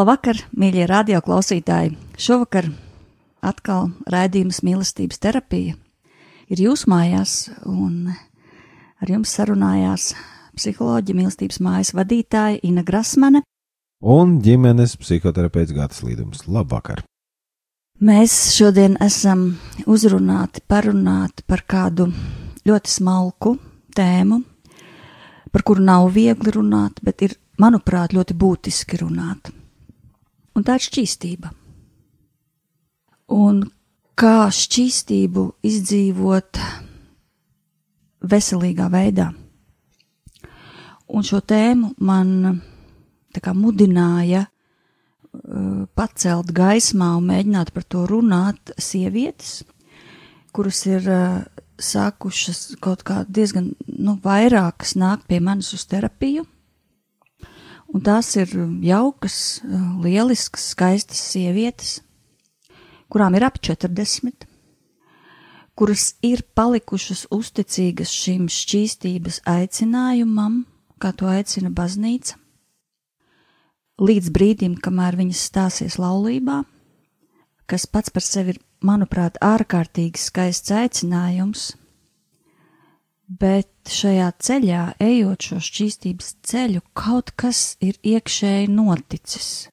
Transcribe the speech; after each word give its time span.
Labvakar, 0.00 0.38
mīļie 0.56 0.86
radioklausītāji! 0.88 1.90
Šovakar 2.16 2.70
atkal 3.44 3.90
raidījums 4.08 4.62
mīlestības 4.64 5.20
terapija 5.20 5.74
ir 6.48 6.62
jūsu 6.64 6.88
mājās, 6.88 7.34
un 7.68 8.06
ar 8.08 9.12
jums 9.12 9.34
sarunājās 9.36 10.06
psiholoģija 10.56 11.18
mīlestības 11.18 11.60
mājas 11.66 11.92
vadītāja 11.98 12.62
Ina 12.70 12.86
Grasmane 12.86 13.44
un 14.00 14.38
ģimenes 14.40 14.96
psihoterapeits 15.02 15.76
Gatis 15.76 16.00
Līdums. 16.06 16.46
Labvakar! 16.48 17.04
Mēs 18.00 18.38
šodien 18.56 18.96
esam 19.04 19.50
uzrunāti, 19.84 20.64
parunāti 20.64 21.44
par 21.44 21.66
kādu 21.68 22.08
ļoti 22.64 22.96
smalku 22.96 23.58
tēmu, 23.92 24.40
par 25.52 25.68
kuru 25.68 25.84
nav 25.92 26.08
viegli 26.16 26.56
runāt, 26.56 27.04
bet 27.04 27.28
ir, 27.28 27.36
manuprāt, 27.60 28.16
ļoti 28.16 28.40
būtiski 28.40 29.04
runāt 29.04 29.58
un 30.60 30.66
tā 30.68 30.76
ir 30.76 30.84
šķīstība. 30.84 31.50
Un 33.32 33.62
kā 34.18 34.50
šķīstību 34.52 35.44
izdzīvot 35.64 36.60
veselīgā 38.30 38.90
veidā. 38.92 39.30
Un 41.10 41.26
šo 41.26 41.40
tēmu 41.40 41.94
man 42.06 42.60
kā, 43.40 43.54
mudināja 43.56 44.44
uh, 44.46 45.86
pacelt 45.96 46.52
gaismā 46.54 47.14
un 47.18 47.30
mēģināt 47.32 47.72
par 47.74 47.86
to 47.88 48.04
runāt 48.10 48.74
sievietes, 48.78 49.62
kuras 50.54 50.84
ir 50.90 51.08
uh, 51.08 51.40
sākušas 51.80 52.76
kaut 52.84 53.02
kā 53.08 53.24
diezgan 53.24 53.72
nu, 53.88 54.18
vairākas 54.22 54.94
nāk 55.00 55.24
pie 55.30 55.40
manis 55.40 55.72
uz 55.74 55.86
terapiju 55.88 56.44
Un 57.90 58.04
tās 58.06 58.28
ir 58.38 58.52
jaukas, 58.86 59.60
lieliskas, 60.04 60.68
skaistas 60.74 61.22
sievietes, 61.32 61.98
kurām 63.10 63.34
ir 63.34 63.48
ap 63.48 63.58
40, 63.58 64.46
kuras 65.74 66.12
ir 66.22 66.44
palikušas 66.54 67.26
uzticīgas 67.34 68.12
šim 68.14 68.46
šķīstības 68.52 69.40
aicinājumam, 69.50 70.62
kā 71.02 71.10
to 71.16 71.26
aicina 71.30 71.72
baznīca, 71.74 72.38
līdz 74.00 74.30
brīdim, 74.32 74.78
kamēr 74.78 75.18
viņas 75.18 75.46
stāsies 75.50 75.98
laulībā, 75.98 76.62
kas 77.66 77.86
pats 77.90 78.12
par 78.14 78.24
sevi 78.24 78.54
ir, 78.54 78.62
manuprāt, 78.84 79.36
ārkārtīgi 79.44 80.20
skaists 80.20 80.72
aicinājums, 80.72 81.70
bet 83.30 83.70
šajā 83.86 84.30
ceļā, 84.42 84.84
ejot 84.98 85.46
šo 85.46 85.58
šķīstības 85.62 86.30
ceļu, 86.46 86.82
kaut 86.98 87.30
kas 87.38 87.76
ir 87.82 87.98
iekšēji 88.02 88.70
noticis. 88.74 89.68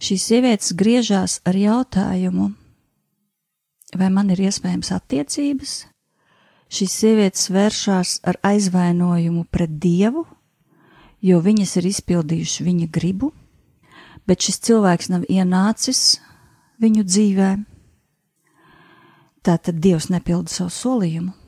Šīs 0.00 0.24
sievietes 0.30 0.72
griežās 0.76 1.38
ar 1.44 1.56
jautājumu, 1.56 2.50
vai 3.94 4.08
man 4.12 4.32
ir 4.32 4.40
iespējams 4.48 4.92
attiecības? 4.96 5.74
Šīs 6.74 6.96
sievietes 7.04 7.50
vēršās 7.52 8.16
ar 8.24 8.40
aizvainojumu 8.42 9.44
pret 9.52 9.76
Dievu, 9.80 10.24
jo 11.20 11.38
viņas 11.44 11.76
ir 11.78 11.90
izpildījušas 11.92 12.64
viņa 12.64 12.88
gribu, 12.92 13.30
bet 14.24 14.40
šis 14.40 14.60
cilvēks 14.64 15.12
nav 15.12 15.28
ienācis 15.28 16.18
viņu 16.80 17.04
dzīvē. 17.04 17.54
Tātad 19.44 19.80
Dievs 19.84 20.08
nepilda 20.08 20.50
savu 20.50 20.72
solījumu 20.72 21.43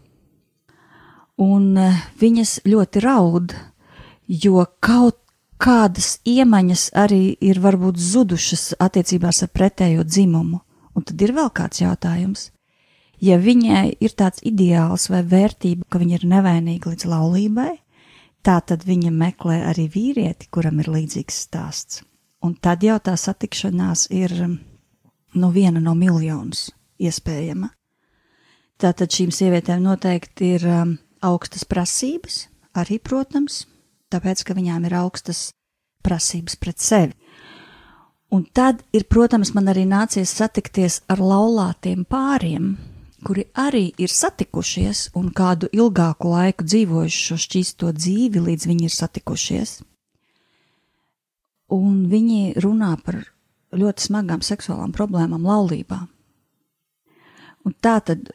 un 1.42 1.76
eh, 1.78 2.02
viņas 2.20 2.60
ļoti 2.66 3.02
raud, 3.04 3.54
jo 4.26 4.64
kaut 4.80 5.20
kādas 5.62 6.19
iemaņas 6.28 6.91
arī 6.97 7.36
ir 7.41 7.60
varbūt 7.64 8.00
zudušas 8.00 8.74
attiecībās 8.80 9.42
ar 9.44 9.52
pretējo 9.52 10.04
dzimumu. 10.04 10.60
Un 10.97 11.04
tad 11.04 11.20
ir 11.20 11.34
vēl 11.36 11.50
kāds 11.52 11.82
jautājums. 11.82 12.50
Ja 13.20 13.38
viņai 13.41 13.97
ir 14.00 14.12
tāds 14.12 14.42
ideāls 14.44 15.08
vai 15.12 15.22
vērtība, 15.24 15.86
ka 15.88 16.00
viņa 16.00 16.19
ir 16.19 16.26
nevainīga 16.28 16.92
līdz 16.92 17.06
laulībai, 17.08 17.72
tā 18.44 18.58
tad 18.60 18.84
viņa 18.84 19.12
meklē 19.12 19.62
arī 19.70 19.86
vīrieti, 19.92 20.48
kuram 20.53 20.80
ir 20.80 20.91
līdzīgs 20.92 21.41
stāsts. 21.48 22.03
Un 22.44 22.54
tad 22.60 22.84
jau 22.84 22.98
tā 23.00 23.16
satikšanās 23.16 24.08
ir 24.12 24.34
nu, 25.36 25.48
viena 25.53 25.80
no 25.80 25.97
miljonus 25.97 26.68
iespējama. 27.00 27.72
Tātad 28.76 29.12
šīm 29.12 29.32
sievietēm 29.32 29.80
noteikti 29.84 30.53
ir 30.58 30.66
um, 30.68 30.92
augstas 31.26 31.66
prasības, 31.69 32.47
arī, 32.76 32.98
protams, 33.03 33.64
tāpēc, 34.12 34.44
ka 34.47 34.56
viņām 34.56 34.87
ir 34.88 34.97
augstas 35.03 35.50
prasības 36.06 36.59
pret 36.60 36.82
sevi. 36.82 37.16
Un 38.34 38.42
tad 38.54 38.82
ir, 38.94 39.06
protams, 39.10 39.53
man 39.54 39.70
arī 39.70 39.84
nācies 39.86 40.32
satikties 40.34 41.00
ar 41.10 41.22
laulātiem 41.22 42.03
pāriem, 42.10 42.75
kuri 43.26 43.47
arī 43.59 43.91
ir 44.03 44.12
satikušies 44.12 45.10
un 45.19 45.31
kādu 45.34 45.70
ilgāku 45.75 46.31
laiku 46.32 46.66
dzīvojuši 46.66 47.22
šo 47.28 47.38
šķīsto 47.44 47.92
dzīvi, 47.97 48.42
līdz 48.48 48.66
viņi 48.70 48.88
ir 48.88 48.94
satikušies. 48.94 49.76
Un 51.75 52.04
viņi 52.10 52.59
runā 52.62 52.92
par 53.03 53.22
ļoti 53.75 54.06
smagām 54.09 54.42
seksuālām 54.47 54.92
problēmām 54.94 55.47
laulībā. 55.47 56.03
Un 57.66 57.75
tā 57.82 57.98
tad 58.06 58.31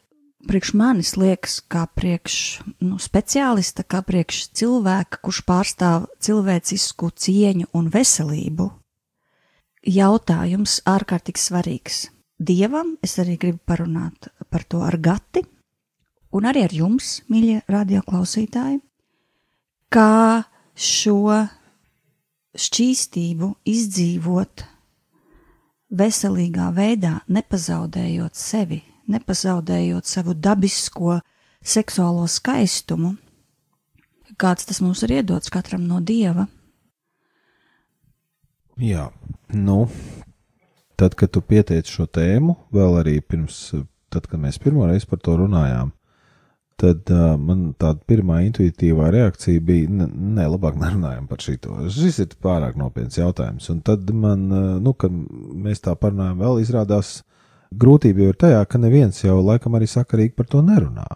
priekš 0.48 0.72
manis 0.78 1.14
liekas, 1.16 1.60
kā 1.70 1.86
priekš 1.86 2.36
nu, 2.82 2.98
speciālista, 3.02 3.84
kā 3.84 4.02
priekš 4.06 4.48
cilvēka, 4.58 5.20
kurš 5.22 5.42
pārstāv 5.48 6.06
cilvēcisku 6.22 7.10
cieņu 7.24 7.70
un 7.78 7.90
veselību. 7.92 8.68
Jautājums 9.82 10.80
ārkārtīgi 10.86 11.42
svarīgs. 11.42 12.04
Dievam 12.42 12.96
es 13.02 13.18
arī 13.22 13.36
gribu 13.38 13.60
parunāt 13.66 14.30
par 14.50 14.64
to 14.66 14.82
ar 14.82 14.98
Gati 14.98 15.44
un 16.32 16.46
arī 16.48 16.64
ar 16.66 16.74
jums, 16.74 17.20
mīļie 17.30 17.62
radioklausītāji, 17.70 18.80
kā 19.92 20.42
šo 20.74 21.18
šķīstību 22.58 23.50
izdzīvot 23.68 24.64
veselīgā 25.92 26.70
veidā, 26.74 27.18
nepazaudējot 27.28 28.38
sevi 28.38 28.80
nepazaudējot 29.10 30.08
savu 30.08 30.34
dabisko 30.34 31.20
seksuālo 31.62 32.26
skaistumu, 32.30 33.14
kāds 34.40 34.66
tas 34.68 34.82
mums 34.82 35.02
ir 35.06 35.18
iedots 35.20 35.52
katram 35.52 35.86
no 35.86 36.00
dieva. 36.00 36.46
Jā, 38.80 39.10
nu, 39.52 39.84
tad, 40.96 41.14
kad 41.18 41.30
tu 41.34 41.42
pieteici 41.44 41.92
šo 41.92 42.06
tēmu, 42.08 42.56
vēl 42.72 43.02
arī 43.02 43.18
pirms, 43.20 43.58
tad, 44.10 44.26
kad 44.30 44.40
mēs 44.40 44.58
pirmo 44.62 44.86
reizi 44.88 45.06
par 45.10 45.20
to 45.22 45.36
runājām, 45.38 45.92
tad 46.82 47.10
uh, 47.12 47.34
man 47.38 47.68
tāda 47.78 48.00
pirmā 48.08 48.40
intuitīvā 48.48 49.12
reakcija 49.14 49.62
bija, 49.62 49.90
nē, 50.08 50.48
labāk 50.54 50.78
nerunājam 50.80 51.28
par 51.30 51.42
šito. 51.44 51.76
Šis 51.92 52.18
ir 52.24 52.32
pārāk 52.42 52.78
nopietns 52.80 53.20
jautājums. 53.20 53.68
Un 53.70 53.82
tad 53.86 54.08
man, 54.10 54.48
uh, 54.50 54.64
nu, 54.82 54.96
kad 54.98 55.12
mēs 55.12 55.84
tā 55.84 55.94
parunājam, 55.98 56.40
vēl 56.42 56.62
izrādās, 56.64 57.20
Grūtība 57.78 58.24
jau 58.24 58.32
ir 58.32 58.38
tajā, 58.38 58.64
ka 58.68 58.80
neviens 58.80 59.22
jau 59.24 59.38
laikam 59.44 59.76
arī 59.78 59.88
sakarīgi 59.90 60.36
par 60.36 60.48
to 60.50 60.62
nerunā. 60.64 61.06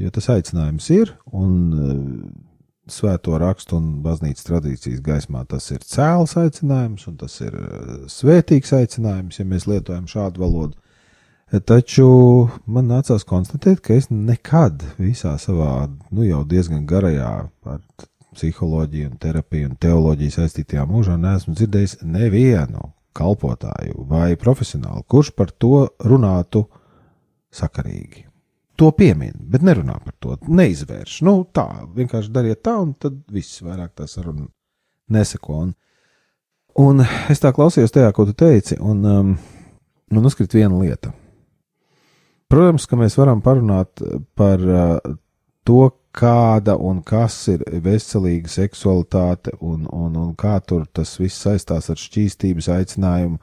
Jo 0.00 0.10
tas 0.12 0.28
aicinājums 0.34 0.88
ir, 0.92 1.14
un 1.32 1.52
svēto 2.92 3.38
rakstu 3.40 3.78
un 3.78 3.88
baznīcas 4.04 4.44
tradīcijas 4.48 5.00
gaismā 5.04 5.44
tas 5.48 5.70
ir 5.72 5.84
cēls 5.86 6.36
aicinājums, 6.40 7.06
un 7.08 7.16
tas 7.20 7.38
ir 7.40 7.56
svētīgs 8.10 8.74
aicinājums, 8.76 9.38
ja 9.38 9.48
mēs 9.48 9.68
lietojam 9.70 10.08
šādu 10.10 10.42
valodu. 10.42 10.78
Taču 11.68 12.06
man 12.64 12.88
nācās 12.88 13.26
konstatēt, 13.28 13.82
ka 13.84 13.96
es 13.96 14.08
nekad 14.10 14.84
visā 14.96 15.34
savā, 15.40 15.90
nu 16.10 16.24
jau 16.24 16.40
diezgan 16.48 16.86
garajā 16.88 17.32
ar 17.68 17.80
psiholoģiju, 18.32 19.10
un 19.12 19.20
terapiju 19.20 19.68
un 19.68 19.76
teoloģiju 19.80 20.36
saistītajā 20.38 20.86
mūžā 20.88 21.18
neesmu 21.20 21.52
dzirdējis 21.56 21.98
nevienu 22.08 22.88
kalpotāju 23.16 24.06
vai 24.08 24.34
profesionālu, 24.40 25.04
kurš 25.08 25.32
par 25.36 25.52
to 25.52 25.86
runātu 26.04 26.64
sakarīgi. 27.52 28.26
To 28.80 28.88
piemin, 28.96 29.34
bet 29.52 29.64
nerunā 29.64 29.98
par 30.02 30.14
to, 30.18 30.36
neizvērš. 30.48 31.20
Nu, 31.26 31.42
tā, 31.54 31.66
vienkārši 31.94 32.32
dariet 32.32 32.62
tā, 32.64 32.78
un 32.80 32.94
tad 32.98 33.18
viss 33.30 33.60
vairāk 33.62 33.92
tā 34.00 34.08
saruna 34.08 34.46
neseko. 35.12 35.58
Un, 35.66 35.74
un 36.80 37.04
es 37.30 37.42
tā 37.42 37.52
klausījos 37.54 37.92
tajā, 37.92 38.12
ko 38.16 38.26
tu 38.28 38.36
teici, 38.38 38.78
un 38.80 39.04
um, 39.04 39.34
man 40.12 40.30
uzkrīt 40.30 40.56
viena 40.56 40.78
lieta. 40.80 41.12
Protams, 42.52 42.88
ka 42.88 42.96
mēs 43.00 43.16
varam 43.20 43.44
parunāt 43.44 44.00
par 44.36 44.64
uh, 44.64 45.14
to, 45.68 45.84
kāda 46.12 46.76
un 46.76 47.00
kas 47.04 47.36
ir 47.52 47.62
veselīga 47.84 48.50
seksualitāte 48.52 49.54
un, 49.60 49.86
un, 49.88 50.16
un 50.16 50.34
kā 50.38 50.58
tur 50.66 50.84
tas 50.92 51.14
viss 51.20 51.40
saistās 51.44 51.88
ar 51.90 52.00
šķīstības 52.00 52.68
aicinājumu, 52.76 53.38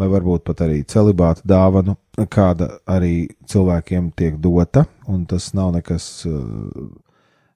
vai 0.00 0.08
varbūt 0.12 0.44
pat 0.44 0.62
arī 0.66 0.82
celibāta 0.88 1.44
dāvanu, 1.48 1.96
kāda 2.32 2.68
arī 2.88 3.30
cilvēkiem 3.48 4.10
tiek 4.16 4.36
dota, 4.40 4.84
un 5.08 5.24
tas 5.28 5.50
nav 5.56 5.72
nekas 5.76 6.08
uh, 6.28 6.88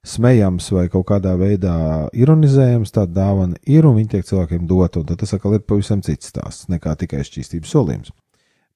smējams 0.07 0.69
vai 0.73 0.85
kaut 0.93 1.07
kādā 1.11 1.35
veidā 1.37 1.75
ironizējams. 2.17 2.93
Tā 2.95 3.05
dāvana 3.09 3.59
ir 3.65 3.85
un 3.85 3.97
viņa 3.97 4.15
tiek 4.15 4.29
cilvēkiem 4.29 4.69
dota, 4.69 5.01
un 5.01 5.19
tas 5.19 5.35
atkal 5.37 5.57
ir 5.57 5.65
pavisam 5.67 6.01
cits 6.05 6.31
stāsts 6.31 6.71
nekā 6.71 6.95
tikai 7.03 7.21
šķīstības 7.27 7.73
solījums. 7.73 8.15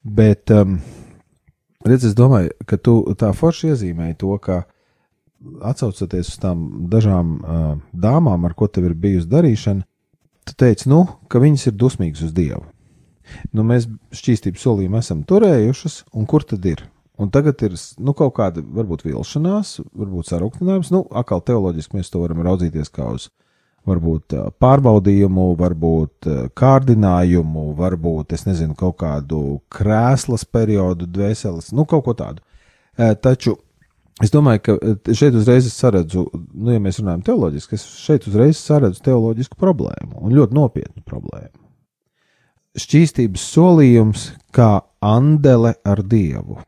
Bet, 0.02 0.50
um, 0.54 0.80
redz, 1.86 2.10
es 2.10 2.18
domāju, 2.18 2.54
ka 2.66 2.78
tu 2.82 3.00
tā 3.18 3.32
forši 3.38 3.72
iezīmēji 3.72 4.18
to, 4.22 4.34
ka 4.42 4.64
uh, 4.64 4.70
atcaucoties 5.62 6.34
uz 6.34 6.38
tām 6.42 6.68
dažām 6.92 7.34
uh, 7.40 7.72
dāmām, 7.94 8.46
ar 8.46 8.56
ko 8.58 8.68
tev 8.68 8.90
ir 8.90 8.98
bijusi 8.98 9.30
darīšana, 9.32 9.86
tu 10.48 10.58
teici, 10.58 10.90
nu, 10.92 11.04
ka 11.32 11.42
viņas 11.42 11.68
ir 11.70 11.78
dusmīgas 11.80 12.24
uz 12.28 12.34
Dievu. 12.36 12.64
Nu, 13.56 13.64
mēs 13.68 13.88
šķīstības 14.16 14.66
solījumu 14.66 15.00
esam 15.00 15.22
turējušas, 15.28 16.02
un 16.18 16.28
kur 16.30 16.46
tad 16.48 16.66
ir? 16.68 16.84
Un 17.22 17.30
tagad 17.30 17.62
ir 17.64 17.76
nu, 18.02 18.16
kaut 18.18 18.34
kāda, 18.40 18.64
varbūt 18.66 19.06
vilšanās, 19.06 19.76
varbūt 19.94 20.32
sarūktinājums. 20.32 20.90
Nu, 20.94 21.04
atkal 21.14 21.44
teoloģiski 21.46 22.00
mēs 22.00 22.10
to 22.12 22.24
varam 22.24 22.42
raudzīties 22.48 22.90
kā 22.94 23.12
uz 23.14 23.30
varbūt 23.88 24.36
pārbaudījumu, 24.62 25.52
varbūt 25.58 26.30
kārdinājumu, 26.58 27.72
varbūt, 27.78 28.36
nezinu, 28.46 28.76
kaut 28.78 29.00
kādu 29.02 29.60
krēslas 29.74 30.46
periodu, 30.46 31.08
dvēseles, 31.10 31.72
nu, 31.78 31.86
kaut 31.90 32.06
ko 32.08 32.18
tādu. 32.18 32.46
Taču 33.22 33.56
Es 34.20 34.34
domāju, 34.34 34.62
ka 34.66 34.76
eh, 34.76 35.14
šeit 35.16 35.36
uzreiz 35.38 35.68
es 35.70 35.78
saredzu, 35.80 36.26
nu, 36.34 36.74
ja 36.74 36.82
mēs 36.84 37.00
runājam 37.00 37.24
teoloģiski, 37.30 37.78
es 37.80 37.86
šeit 38.04 38.28
uzreiz 38.28 38.60
saredzu 38.60 39.04
teoloģisku 39.06 39.56
problēmu 39.62 40.20
un 40.20 40.36
ļoti 40.36 40.58
nopietnu 40.58 41.04
problēmu. 41.08 41.56
Šķīstības 42.82 43.46
solījums 43.54 44.30
kā 44.56 44.82
andele 45.04 45.74
ar 45.88 46.04
dievu. 46.08 46.60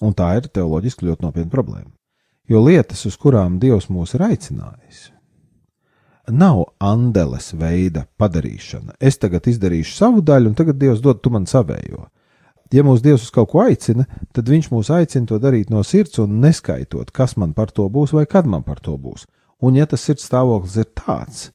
Un 0.00 0.14
tā 0.16 0.32
ir 0.38 0.48
teoloģiski 0.48 1.06
ļoti 1.06 1.26
nopietna 1.26 1.52
problēma. 1.52 1.90
Jo 2.50 2.62
lietas, 2.64 3.04
uz 3.06 3.14
kurām 3.20 3.60
Dievs 3.62 3.86
mūs 3.92 4.16
ir 4.16 4.24
aicinājis, 4.26 5.10
nav 6.34 6.64
andeles 6.82 7.52
veida 7.58 8.06
padarīšana. 8.18 8.96
Es 8.98 9.20
tagad 9.22 9.46
izdarīšu 9.50 9.94
savu 9.94 10.24
daļu, 10.26 10.50
un 10.50 10.56
tagad 10.58 10.80
Dievs 10.80 11.02
dod 11.04 11.20
tu 11.22 11.30
man 11.30 11.46
savējo 11.50 12.08
ja 12.74 12.84
mūsu 12.86 13.04
Dievs 13.04 13.26
uz 13.26 13.34
kaut 13.34 13.50
ko 13.52 13.64
aicina, 13.64 14.06
tad 14.34 14.48
Viņš 14.50 14.70
mūs 14.72 14.90
aicina 14.94 15.26
to 15.26 15.38
darīt 15.42 15.70
no 15.72 15.82
sirds 15.86 16.20
un 16.22 16.40
neskaitot, 16.42 17.10
kas 17.10 17.36
man 17.36 17.54
par 17.56 17.72
to 17.74 17.88
būs 17.90 18.14
vai 18.16 18.26
kad 18.30 18.46
man 18.46 18.62
par 18.66 18.80
to 18.80 18.96
būs. 18.98 19.26
Un, 19.60 19.76
ja 19.76 19.86
tas 19.86 20.04
sirds 20.06 20.24
stāvoklis 20.28 20.78
ir 20.80 20.88
tāds, 20.96 21.50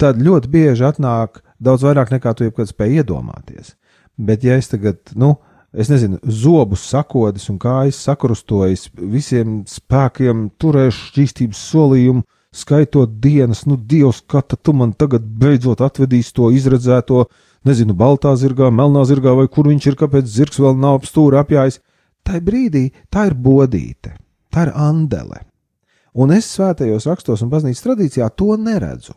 tad 0.00 0.20
ļoti 0.22 0.48
bieži 0.48 0.86
atnāk 0.88 1.42
daudz 1.60 1.84
vairāk 1.84 2.12
nekā 2.14 2.32
tu 2.34 2.46
jebkad 2.46 2.70
spēj 2.70 3.02
iedomāties. 3.02 3.74
Bet, 4.20 4.44
ja 4.44 4.56
es 4.60 4.70
tagad, 4.72 5.00
nu, 5.16 5.34
es 5.72 5.90
nezinu, 5.92 6.18
zobus 6.24 6.82
sakodis 6.88 7.48
un 7.52 7.58
kājas 7.60 8.00
sakrustojas, 8.04 8.88
visiem 8.96 9.62
spēkiem 9.68 10.48
turēšu 10.60 11.10
šķīstības 11.10 11.62
solījumu, 11.72 12.24
skaitot 12.50 13.20
dienas, 13.22 13.64
nu, 13.68 13.76
Dievs, 13.76 14.24
kā 14.26 14.42
tu 14.42 14.74
man 14.76 14.92
tagad 14.98 15.24
beidzot 15.24 15.84
atvedīs 15.86 16.32
to 16.34 16.50
izredzēto 16.50 17.26
nezinu, 17.68 17.94
baltā 17.96 18.32
zirgā, 18.38 18.70
melnā 18.72 19.04
zirgā, 19.08 19.34
vai 19.36 19.48
kur 19.48 19.68
viņš 19.70 19.90
ir, 19.90 19.98
kāpēc 20.00 20.28
zirgs 20.28 20.60
vēl 20.62 20.78
nav 20.80 21.00
ap 21.00 21.08
stūri 21.08 21.40
apjājis. 21.40 21.80
Tā 22.26 22.40
brīdī 22.44 22.90
tā 23.12 23.28
ir 23.30 23.36
bodīte, 23.36 24.14
tā 24.52 24.68
ir 24.68 24.72
andele. 24.76 25.44
Un 26.14 26.32
es 26.34 26.48
svētajos 26.56 27.06
rakstos 27.06 27.44
un 27.44 27.50
baznīcas 27.52 27.84
tradīcijā 27.84 28.28
to 28.36 28.56
neredzu. 28.58 29.14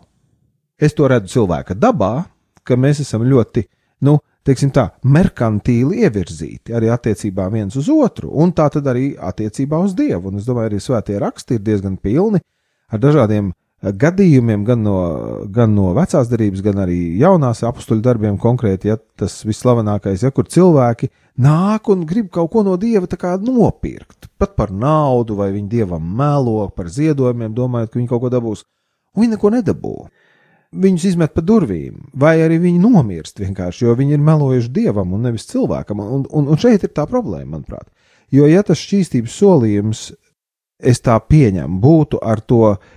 Es 0.78 0.94
to 0.94 1.08
redzu 1.10 1.40
cilvēka 1.40 1.76
dabā, 1.78 2.14
ka 2.64 2.78
mēs 2.80 3.02
esam 3.04 3.26
ļoti, 3.28 3.66
nu, 4.08 4.18
teiksim 4.46 4.72
tā, 4.76 4.90
merkantīli 5.04 6.04
ievirzīti 6.06 6.76
arī 6.76 6.92
attiecībā 6.94 7.48
viens 7.52 7.76
uz 7.80 7.90
otru, 7.92 8.30
un 8.30 8.54
tā 8.56 8.70
tad 8.74 8.88
arī 8.92 9.14
attiecībā 9.18 9.80
uz 9.84 9.96
Dievu. 9.98 10.32
Un 10.32 10.42
es 10.42 10.48
domāju, 10.48 10.72
arī 10.72 10.82
svētie 10.84 11.20
raksti 11.22 11.58
ir 11.58 11.66
diezgan 11.66 11.98
pilni 11.98 12.44
ar 12.94 13.02
dažādiem 13.02 13.52
gadījumiem, 13.92 14.64
gan 14.64 14.84
no, 14.86 14.98
gan 15.52 15.74
no 15.76 15.90
vecās 15.98 16.30
darbības, 16.32 16.62
gan 16.64 16.80
arī 16.86 17.18
jaunās 17.20 17.64
apstuļu 17.68 18.04
darbiem, 18.04 18.38
konkrēti, 18.40 18.94
ja 18.94 18.98
tas 19.20 19.42
vislavenākais, 19.44 20.24
ja 20.24 20.32
kur 20.32 20.48
cilvēki 20.48 21.10
nāk 21.44 21.90
un 21.92 22.06
grib 22.08 22.30
kaut 22.32 22.52
ko 22.54 22.64
no 22.64 22.78
dieva 22.78 23.08
nopirkt, 23.42 24.30
pat 24.38 24.56
par 24.56 24.72
naudu, 24.72 25.36
vai 25.36 25.52
viņi 25.52 25.68
dievam 25.68 26.16
melo 26.18 26.70
par 26.70 26.88
ziedojumiem, 26.88 27.54
domājot, 27.54 27.92
ka 27.92 28.00
viņi 28.00 28.08
kaut 28.08 28.22
ko 28.22 28.30
dabūs, 28.30 28.64
un 29.16 29.26
viņi 29.26 29.36
neko 29.36 29.50
nedabū. 29.58 29.96
Viņus 30.74 31.04
izmet 31.06 31.36
pa 31.36 31.42
durvīm, 31.46 32.00
vai 32.18 32.40
arī 32.42 32.58
viņi 32.58 32.80
nomirst 32.82 33.38
vienkārši, 33.38 33.86
jo 33.86 33.94
viņi 33.94 34.16
ir 34.16 34.24
melojuši 34.26 34.72
dievam 34.74 35.12
un 35.14 35.28
nevis 35.28 35.46
cilvēkam. 35.52 36.00
Un, 36.02 36.24
un, 36.34 36.48
un 36.50 36.58
šeit 36.58 36.82
ir 36.82 36.90
tā 36.90 37.06
problēma, 37.06 37.60
manuprāt. 37.60 37.92
Jo, 38.34 38.48
ja 38.50 38.64
tas 38.66 38.82
šķīstības 38.82 39.36
solījums, 39.38 40.02
es 40.82 41.04
tā 41.06 41.20
pieņemu, 41.22 41.78
būtu 41.78 42.18
ar 42.26 42.42
to 42.42 42.64
uh, 42.72 42.90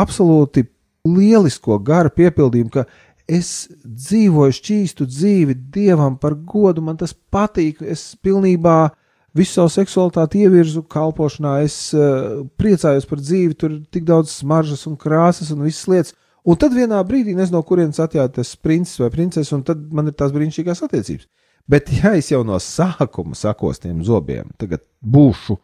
absolūti 0.00 0.66
lielisko 1.04 1.78
gara 1.84 2.10
piepildījumu, 2.12 2.72
ka 2.72 2.86
es 3.28 3.68
dzīvoju 3.84 4.56
šķīstu 4.58 5.06
dzīvi 5.08 5.56
dievam 5.72 6.18
par 6.20 6.36
godu, 6.36 6.84
man 6.84 6.98
tas 7.00 7.14
patīk, 7.14 7.80
es 7.80 8.12
pilnībā 8.24 8.90
visu 9.34 9.58
savu 9.58 9.72
seksualitāti 9.72 10.44
ievirzu 10.44 10.84
kalpošanā, 10.90 11.56
es 11.64 11.78
uh, 11.96 12.44
priecājos 12.60 13.08
par 13.10 13.22
dzīvi, 13.22 13.56
tur 13.58 13.72
ir 13.72 13.80
tik 13.92 14.04
daudz 14.08 14.36
smaržas 14.38 14.84
un 14.90 14.98
krāsas 15.00 15.50
un 15.54 15.64
visas 15.66 15.88
lietas. 15.90 16.18
Un 16.44 16.58
tad 16.60 16.74
vienā 16.76 16.98
brīdī 17.08 17.32
nezinu, 17.32 17.56
no 17.56 17.64
kurienes 17.64 17.98
atjāta 18.04 18.42
tas 18.42 18.50
princis 18.60 19.00
vai 19.00 19.08
princese, 19.10 19.54
un 19.56 19.62
tad 19.64 19.80
man 19.96 20.10
ir 20.10 20.16
tās 20.16 20.32
brīnišķīgās 20.34 20.84
attiecības. 20.84 21.24
Bet, 21.72 21.88
ja 21.96 22.12
es 22.18 22.28
jau 22.28 22.42
no 22.44 22.58
sākuma 22.60 23.32
sakos 23.38 23.80
tiem 23.80 24.02
zobiem, 24.04 24.50
tagad 24.60 24.84
būšu 25.00 25.56
uh, 25.56 25.62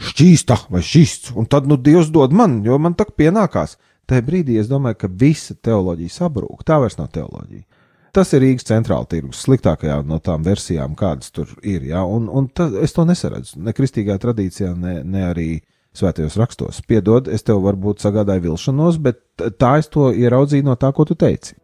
šķīsta 0.00 0.58
vai 0.72 0.82
šķīsts, 0.84 1.34
un 1.38 1.46
tad 1.50 1.68
nu 1.70 1.78
Dievs 1.78 2.10
dod 2.14 2.34
man, 2.34 2.62
jo 2.66 2.78
man 2.78 2.96
tak 2.98 3.14
pienākās. 3.18 3.76
Tajā 4.10 4.24
brīdī 4.26 4.58
es 4.60 4.68
domāju, 4.68 4.98
ka 5.00 5.08
visa 5.08 5.54
teoloģija 5.54 6.12
sabrūk. 6.12 6.64
Tā 6.66 6.76
vairs 6.82 6.98
nav 6.98 7.08
teoloģija. 7.14 7.64
Tas 8.14 8.30
ir 8.36 8.44
Rīgas 8.44 8.68
centrāla 8.68 9.08
tirgus 9.10 9.40
sliktākajā 9.42 9.96
no 10.06 10.20
tām 10.22 10.44
versijām, 10.46 10.92
kādas 10.98 11.32
tur 11.34 11.50
ir. 11.66 11.82
Ja? 11.88 12.04
Un, 12.06 12.28
un 12.28 12.46
ta, 12.46 12.68
es 12.84 12.94
to 12.94 13.06
nesaredzu 13.08 13.62
ne 13.64 13.74
kristīgā 13.74 14.18
tradīcijā, 14.22 14.70
ne, 14.78 15.00
ne 15.02 15.24
arī 15.30 15.48
svētajos 15.98 16.36
rakstos. 16.38 16.82
Piedod, 16.86 17.30
es 17.32 17.42
tev 17.46 17.62
varbūt 17.64 18.04
sagādāju 18.04 18.50
vilšanos, 18.50 19.00
bet 19.02 19.22
tā 19.58 19.76
es 19.80 19.90
to 19.90 20.12
ieraudzīju 20.14 20.68
no 20.68 20.76
tā, 20.78 20.92
ko 20.94 21.06
tu 21.08 21.16
teici. 21.18 21.56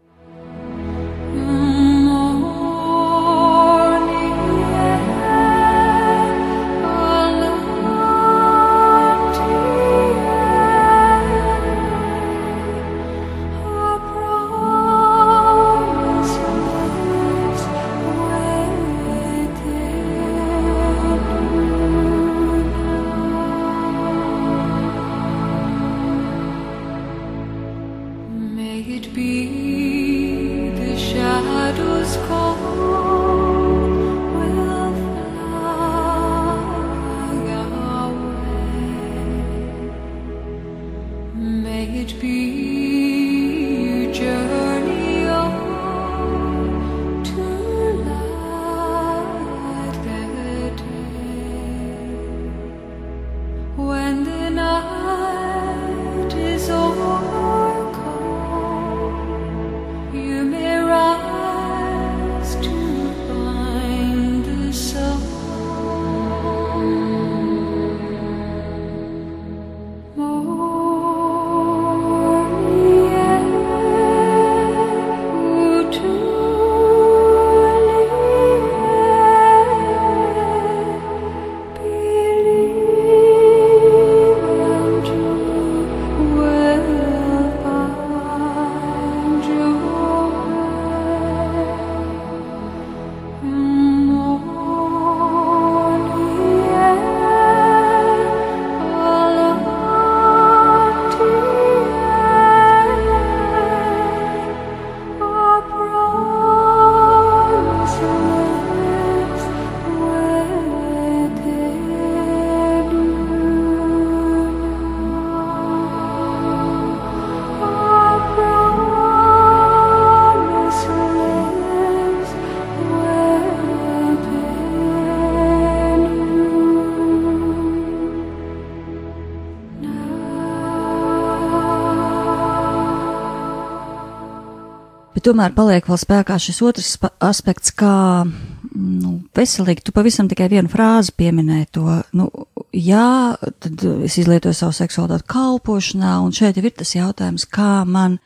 Bet 135.20 135.26
tomēr 135.28 135.52
paliek 135.52 135.84
vēl 135.84 135.98
spēkā 136.00 136.38
šis 136.40 136.62
otrs 136.64 136.94
aspekts, 137.20 137.74
kā 137.76 138.24
nu, 138.24 139.10
veselīgi. 139.36 139.82
Tu 139.84 139.92
pavisam 139.92 140.30
tikai 140.30 140.46
vienu 140.48 140.70
frāzi 140.72 141.12
pieminēji 141.12 141.66
to. 141.76 141.96
Nu, 142.16 142.30
jā, 142.72 143.34
tad 143.60 143.84
es 144.06 144.16
izlietoju 144.16 144.56
savu 144.56 144.72
seksualitāti 144.78 145.28
kalpošanā, 145.28 146.14
un 146.24 146.32
šeit 146.32 146.56
ir 146.56 146.70
tas 146.72 146.94
jautājums, 146.96 147.44
kā 147.44 147.82
man 147.84 148.16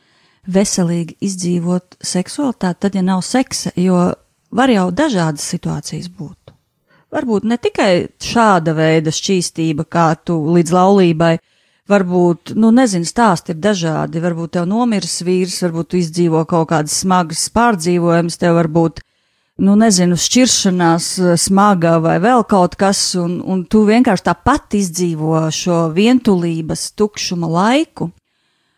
veselīgi 0.47 1.17
izdzīvot 1.27 1.99
seksualitāti, 1.99 2.79
tad, 2.87 2.95
ja 2.95 3.03
nav 3.03 3.25
seksa, 3.27 3.75
jo 3.75 3.99
var 4.55 4.71
jau 4.71 4.87
dažādas 4.95 5.51
situācijas 5.51 6.07
būt. 6.07 6.55
Varbūt 7.11 7.51
ne 7.51 7.59
tikai 7.59 7.91
šāda 8.23 8.71
veida 8.79 9.11
šķīstība, 9.11 9.83
kā 9.83 10.13
tu 10.23 10.39
līdz 10.47 10.77
laulībai, 10.79 11.33
varbūt, 11.91 12.55
nu, 12.57 12.71
nezinu, 12.73 13.05
stāsti 13.07 13.53
ir 13.53 13.61
dažādi, 13.61 14.21
varbūt 14.23 14.55
tev 14.57 14.67
nomirs 14.69 15.19
vīrs, 15.25 15.61
varbūt 15.65 15.91
tu 15.91 15.99
izdzīvo 16.01 16.45
kaut 16.49 16.69
kādas 16.71 16.97
smagas 17.03 17.45
pārdzīvojumus, 17.53 18.39
tev 18.41 18.57
varbūt, 18.59 19.01
nu, 19.65 19.77
nezinu, 19.79 20.17
šķiršanās 20.19 21.09
smaga 21.45 21.97
vai 22.03 22.17
vēl 22.23 22.45
kaut 22.49 22.77
kas, 22.79 23.01
un, 23.21 23.37
un 23.41 23.63
tu 23.69 23.85
vienkārši 23.87 24.27
tāpat 24.31 24.77
izdzīvo 24.81 25.45
šo 25.53 25.87
vientulības 25.95 26.91
tukšuma 26.97 27.51
laiku. 27.51 28.11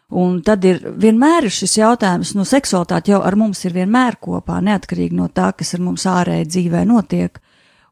Un 0.07 0.37
tad 0.39 0.63
ir 0.63 0.77
vienmēr 0.95 1.49
ir 1.49 1.51
šis 1.51 1.73
jautājums, 1.81 2.31
nu, 2.37 2.45
seksualitāte 2.47 3.11
jau 3.11 3.19
ar 3.27 3.35
mums 3.35 3.65
ir 3.67 3.73
vienmēr 3.75 4.15
kopā, 4.23 4.61
neatkarīgi 4.63 5.17
no 5.17 5.27
tā, 5.27 5.49
kas 5.51 5.73
ar 5.75 5.83
mums 5.83 6.05
ārēji 6.07 6.47
dzīvē 6.47 6.85
notiek. 6.87 7.41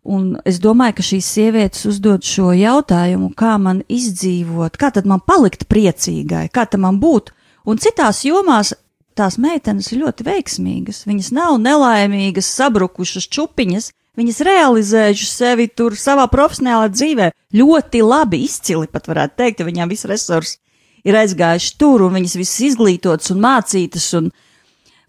Un 0.06 0.36
es 0.46 0.60
domāju, 0.62 1.00
ka 1.00 1.04
šīs 1.06 1.28
sievietes 1.34 1.86
uzdod 1.90 2.26
šo 2.26 2.52
jautājumu, 2.54 3.32
kā 3.34 3.56
man 3.58 3.82
izdzīvot, 3.90 4.78
kā 4.78 4.92
tad 4.94 5.08
man 5.10 5.24
palikt 5.26 5.66
priecīgai, 5.72 6.46
kā 6.54 6.68
tad 6.70 6.84
man 6.84 7.00
būt. 7.02 7.32
Un 7.66 7.82
citās 7.82 8.22
jomās 8.28 8.76
tās 9.18 9.40
meitenes 9.42 9.90
ir 9.92 10.04
ļoti 10.04 10.28
veiksmīgas. 10.28 11.06
Viņas 11.10 11.32
nav 11.34 11.58
nelaimīgas, 11.64 12.52
sabrukušas 12.60 13.26
čupiņas, 13.34 13.90
viņas 14.20 14.44
realizējušas 14.46 15.34
sevi 15.42 15.68
tur 15.74 15.98
savā 15.98 16.28
profesionālā 16.30 16.92
dzīvē 16.94 17.32
ļoti 17.56 18.04
labi, 18.06 18.44
izcili 18.46 18.92
pat 18.92 19.10
varētu 19.10 19.42
teikt, 19.42 19.64
ja 19.64 19.70
viņām 19.72 19.90
viss 19.90 20.08
resursi 20.10 20.60
ir 21.06 21.18
aizgājuši 21.20 21.76
tur, 21.80 22.06
un 22.06 22.18
viņas 22.18 22.38
visas 22.40 22.62
izglītotas 22.72 23.32
un 23.34 23.42
mācītas 23.44 24.08
un, 24.20 24.30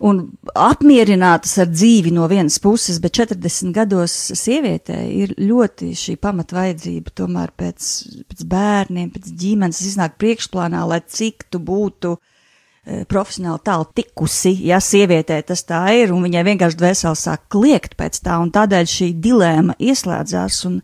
un 0.05 0.21
apmierinātas 0.53 1.57
ar 1.63 1.71
dzīvi 1.73 2.13
no 2.15 2.27
vienas 2.29 2.59
puses, 2.63 2.99
bet 3.01 3.17
40 3.17 3.73
gados 3.77 4.15
sievietē 4.37 4.99
ir 5.09 5.35
ļoti 5.41 5.93
šī 5.97 6.17
pamatvajadzība 6.21 7.15
tomēr 7.17 7.53
pēc, 7.57 7.91
pēc 8.29 8.47
bērniem, 8.51 9.13
pēc 9.15 9.31
ģimenes 9.41 9.85
iznāk 9.89 10.19
priekšplānā, 10.21 10.85
lai 10.89 11.01
cik 11.01 11.47
tu 11.53 11.63
būtu 11.65 12.17
e, 12.17 13.05
profesionāli 13.09 13.65
tālu 13.65 13.89
tikusi, 13.97 14.53
ja 14.69 14.83
sievietē 14.85 15.41
tas 15.49 15.65
tā 15.65 15.87
ir, 15.97 16.13
un 16.13 16.29
viņai 16.29 16.45
vienkārši 16.51 16.83
dvēseli 16.83 17.23
sāk 17.23 17.49
kliegt 17.53 17.97
pēc 17.97 18.21
tā, 18.21 18.37
un 18.43 18.53
tādēļ 18.53 18.93
šī 18.99 19.11
dilēma 19.25 19.81
ieslēdzās, 19.81 20.61
un, 20.69 20.83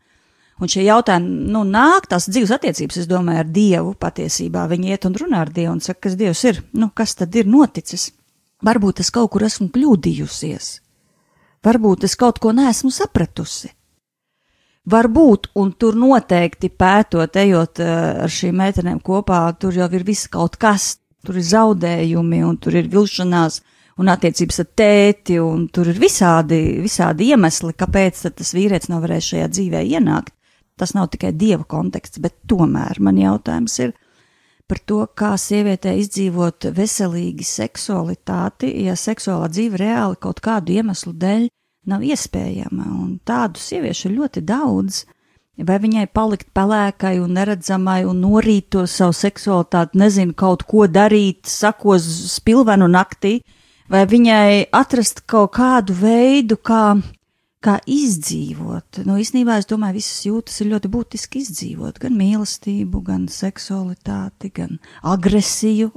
Un 0.62 0.70
šie 0.70 0.84
jautājumi, 0.84 1.48
nu, 1.50 1.64
nāk 1.66 2.04
tās 2.06 2.28
dzīves 2.30 2.52
attiecības, 2.54 3.00
es 3.00 3.08
domāju, 3.10 3.40
ar 3.42 3.48
Dievu 3.50 3.96
patiesībā. 3.98 4.68
Viņi 4.70 4.92
iet 4.94 5.08
un 5.08 5.16
runā 5.18 5.40
ar 5.42 5.50
Dievu 5.50 5.72
un 5.72 5.80
saka, 5.82 6.04
kas 6.06 6.14
Dievs 6.20 6.42
ir, 6.46 6.60
nu, 6.78 6.86
kas 6.94 7.16
tad 7.18 7.34
ir 7.34 7.48
noticis. 7.50 8.12
Varbūt 8.62 9.02
es 9.02 9.10
kaut 9.10 9.32
kur 9.34 9.42
esmu 9.46 9.68
kļūdījusies. 9.74 10.72
Varbūt 11.62 12.04
es 12.06 12.16
kaut 12.18 12.38
ko 12.42 12.52
neesmu 12.54 12.90
sapratusi. 12.94 13.70
Varbūt, 14.90 15.52
un 15.62 15.70
tur 15.78 15.94
noteikti 15.94 16.72
pētot, 16.74 17.36
ejot 17.38 17.78
eh, 17.82 17.90
ar 18.24 18.30
šīm 18.30 18.56
meitenēm 18.58 18.98
kopā, 19.02 19.44
tur 19.54 19.76
jau 19.78 19.86
ir 19.94 20.02
viss 20.06 20.30
kaut 20.30 20.58
kas, 20.58 20.96
tur 21.22 21.38
ir 21.38 21.46
zaudējumi 21.46 22.42
un 22.42 22.58
tur 22.58 22.74
ir 22.80 22.90
vilšanās 22.90 23.60
un 24.02 24.10
attiecības 24.10 24.58
ar 24.64 24.68
tēti, 24.82 25.38
un 25.38 25.68
tur 25.70 25.92
ir 25.92 26.00
visādi, 26.02 26.58
visādi 26.82 27.30
iemesli, 27.30 27.76
kāpēc 27.78 28.24
tas 28.34 28.54
vīrietis 28.56 28.90
nav 28.90 29.04
varējis 29.04 29.30
šajā 29.34 29.50
dzīvē 29.54 29.84
ienākt. 29.96 30.34
Tas 30.80 30.96
nav 30.96 31.12
tikai 31.12 31.30
dieva 31.36 31.62
konteksts, 31.68 32.18
bet 32.18 32.40
tomēr 32.50 32.98
man 32.98 33.20
jautājums 33.20 33.78
ir 33.84 33.94
par 34.72 34.80
to, 34.88 35.02
kā 35.12 35.34
sievietē 35.36 35.92
izdzīvot 36.00 36.70
veselīgi 36.72 37.44
seksualitāti, 37.44 38.70
ja 38.86 38.94
seksuālā 38.96 39.50
dzīve 39.52 39.76
reāli 39.82 40.16
kaut 40.22 40.40
kādu 40.40 40.72
iemeslu 40.78 41.12
dēļ 41.12 41.50
nav 41.92 42.04
iespējama. 42.06 42.86
Un 43.02 43.18
tādu 43.28 43.60
sieviešu 43.60 44.08
ir 44.08 44.14
ļoti 44.16 44.42
daudz. 44.48 45.02
Vai 45.60 45.76
viņai 45.82 46.06
palikt 46.16 46.48
pelēkai 46.56 47.18
un 47.20 47.34
neredzamai 47.36 47.98
un 48.08 48.22
norīt 48.24 48.70
to 48.72 48.86
savu 48.88 49.12
seksualitāti, 49.12 50.00
nezinu, 50.00 50.32
kaut 50.32 50.64
ko 50.64 50.86
darīt, 50.88 51.44
sakos 51.52 52.06
spilvenu 52.32 52.88
naktī, 52.88 53.42
vai 53.92 54.06
viņai 54.08 54.72
atrast 54.72 55.26
kaut 55.28 55.52
kādu 55.58 55.92
veidu, 56.00 56.56
kā 56.56 56.96
kā 57.62 57.78
izdzīvot. 57.88 59.02
Nu, 59.06 59.16
īstenībā 59.22 59.58
es 59.60 59.68
domāju, 59.70 60.00
visas 60.00 60.24
jūtas 60.26 60.60
ir 60.62 60.72
ļoti 60.72 60.90
būtiski 60.92 61.42
izdzīvot. 61.44 62.00
Gan 62.02 62.16
mīlestību, 62.18 63.02
gan 63.06 63.28
seksualitāti, 63.30 64.50
gan 64.56 64.80
agresiju, 65.06 65.92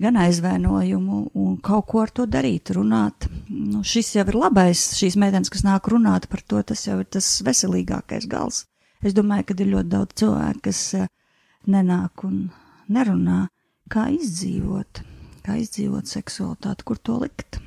gan 0.00 0.16
aizvainojumu 0.16 1.20
un 1.36 1.58
kaut 1.64 1.88
ko 1.92 2.02
ar 2.04 2.12
to 2.16 2.26
darīt, 2.30 2.72
runāt. 2.76 3.28
Nu, 3.48 3.84
šis 3.84 4.14
jau 4.16 4.26
ir 4.26 4.40
labais, 4.40 4.86
šīs 4.96 5.18
meitenes, 5.20 5.52
kas 5.52 5.66
nāk 5.66 5.90
runāt 5.92 6.30
par 6.32 6.44
to, 6.46 6.62
tas 6.64 6.86
jau 6.88 6.98
ir 7.02 7.08
tas 7.12 7.28
veselīgākais 7.46 8.28
gals. 8.30 8.64
Es 9.04 9.16
domāju, 9.16 9.48
ka 9.48 9.56
ir 9.60 9.72
ļoti 9.74 9.92
daudz 9.92 10.16
cilvēku, 10.20 10.64
kas 10.68 10.82
eh, 10.98 11.08
nenāk 11.68 12.24
un 12.28 12.42
nerunā, 12.92 13.46
kā 13.92 14.10
izdzīvot, 14.12 15.02
kā 15.44 15.56
izdzīvot 15.60 16.08
seksualitāti, 16.08 16.88
kur 16.88 17.00
to 17.00 17.20
likt. 17.24 17.60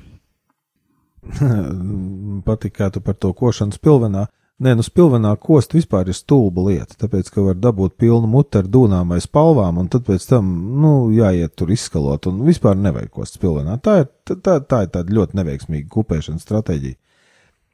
patīk, 2.48 2.78
kā 2.78 2.90
tu 2.94 3.02
par 3.04 3.18
to 3.20 3.32
košanu 3.36 3.76
spilvenā. 3.76 4.26
Nē, 4.64 4.76
nu 4.78 4.84
spilvenā 4.86 5.32
kost 5.42 5.72
vispār 5.74 6.06
ir 6.12 6.14
stulba 6.14 6.62
lieta, 6.68 6.94
tāpēc, 7.00 7.30
ka 7.34 7.42
var 7.42 7.56
dabūt 7.58 7.96
pilnu 7.98 8.28
mutu 8.30 8.60
ar 8.60 8.68
dūnām 8.70 9.10
vai 9.10 9.18
spalvām, 9.20 9.80
un 9.82 9.88
tad 9.90 10.04
pēc 10.06 10.28
tam, 10.30 10.52
nu, 10.78 10.92
jāiet 11.10 11.56
tur 11.58 11.72
izskalot, 11.74 12.28
un 12.30 12.44
vispār 12.46 12.78
nevajag 12.78 13.10
kost 13.16 13.40
spilvenā. 13.40 13.80
Tā 13.82 13.96
ir, 14.04 14.06
tā, 14.30 14.60
tā 14.62 14.84
ir 14.86 14.92
tāda 14.94 15.16
ļoti 15.18 15.40
neveiksmīga 15.40 15.90
kupēšanas 15.90 16.46
stratēģija. 16.46 17.00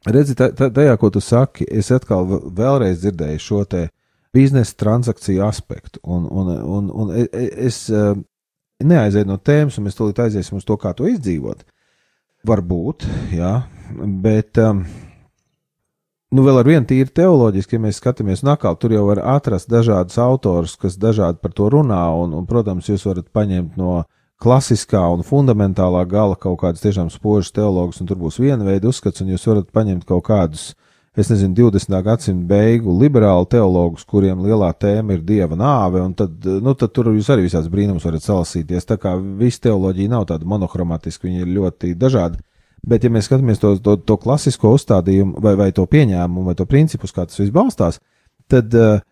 Redzi, 0.08 0.32
tajā, 0.40 0.96
ko 0.96 1.10
tu 1.12 1.20
saki, 1.20 1.66
es 1.68 1.92
atkal 1.92 2.24
vēlreiz 2.56 3.02
dzirdēju 3.02 3.44
šo 3.44 3.64
te 3.68 3.82
biznesa 4.32 4.72
transakciju 4.80 5.44
aspektu, 5.44 6.00
un, 6.02 6.24
un, 6.30 6.48
un, 6.48 6.90
un 6.94 7.12
e, 7.12 7.26
e, 7.28 7.48
es 7.66 7.82
eh, 7.92 8.14
neaizēju 8.80 9.28
no 9.28 9.36
tēmas, 9.36 9.76
un 9.76 9.84
mēs 9.84 9.98
tūlīt 9.98 10.22
aiziesim 10.24 10.56
uz 10.56 10.64
to, 10.64 10.78
kā 10.80 10.94
to 10.96 11.08
izdzīvot. 11.10 11.66
Varbūt, 12.46 13.04
jā, 13.36 13.50
bet 14.24 14.56
um, 14.62 14.78
nu, 16.32 16.44
vēl 16.46 16.62
ar 16.62 16.68
vienu 16.70 16.88
tīri 16.88 17.12
teoloģiski, 17.12 17.76
ja 17.76 17.82
mēs 17.84 17.98
skatāmies 18.00 18.40
nakā, 18.46 18.72
tur 18.80 18.94
jau 18.94 19.02
var 19.10 19.20
atrast 19.34 19.68
dažādus 19.68 20.16
autorus, 20.22 20.78
kas 20.80 20.96
dažādi 20.96 21.36
par 21.42 21.52
to 21.56 21.68
runā, 21.72 22.00
un, 22.22 22.32
un, 22.38 22.46
protams, 22.48 22.88
jūs 22.88 23.04
varat 23.04 23.28
paņemt 23.36 23.76
no 23.80 23.98
klasiskā 24.40 25.02
un 25.12 25.20
fundamentālā 25.26 26.06
gala 26.08 26.38
kaut 26.40 26.62
kādus 26.62 26.80
tiešām 26.86 27.10
spožus 27.12 27.52
teologus, 27.52 28.00
un 28.00 28.08
tur 28.08 28.16
būs 28.22 28.40
viena 28.40 28.64
veida 28.64 28.88
uzskats, 28.88 29.20
un 29.20 29.34
jūs 29.34 29.44
varat 29.50 29.68
paņemt 29.76 30.08
kaut 30.08 30.24
kādus 30.30 30.70
es 31.18 31.30
nezinu, 31.32 31.54
20. 31.58 31.96
gadsimta 32.06 32.46
beigu 32.52 32.92
liberālu 33.00 33.48
teologus, 33.50 34.04
kuriem 34.06 34.44
lielā 34.44 34.70
tēma 34.78 35.16
ir 35.16 35.24
dieva 35.26 35.58
nāve, 35.58 36.02
un 36.04 36.14
tad, 36.14 36.36
nu, 36.62 36.74
tad 36.78 36.92
tur 36.94 37.10
jūs 37.10 37.30
arī 37.34 37.48
visāds 37.48 37.70
brīnums 37.72 38.06
varat 38.06 38.24
salasīties. 38.24 38.86
Tā 38.86 38.98
kā 39.00 39.16
visa 39.40 39.66
teoloģija 39.66 40.12
nav 40.14 40.28
tāda 40.30 40.46
monochromatiska, 40.48 41.26
viņi 41.26 41.44
ir 41.44 41.52
ļoti 41.58 41.94
dažādi. 41.98 42.40
Bet, 42.86 43.04
ja 43.04 43.12
mēs 43.12 43.26
skatāmies 43.28 43.60
to, 43.60 43.74
to, 43.84 43.98
to 43.98 44.16
klasisko 44.16 44.72
uzstādījumu, 44.78 45.42
vai, 45.44 45.52
vai 45.58 45.68
to 45.76 45.84
pieņēmumu, 45.84 46.46
vai 46.48 46.56
to 46.56 46.64
principus, 46.68 47.12
kā 47.12 47.26
tas 47.28 47.40
viss 47.42 47.52
balstās, 47.52 48.00
tad 48.48 48.72
uh, 48.78 49.02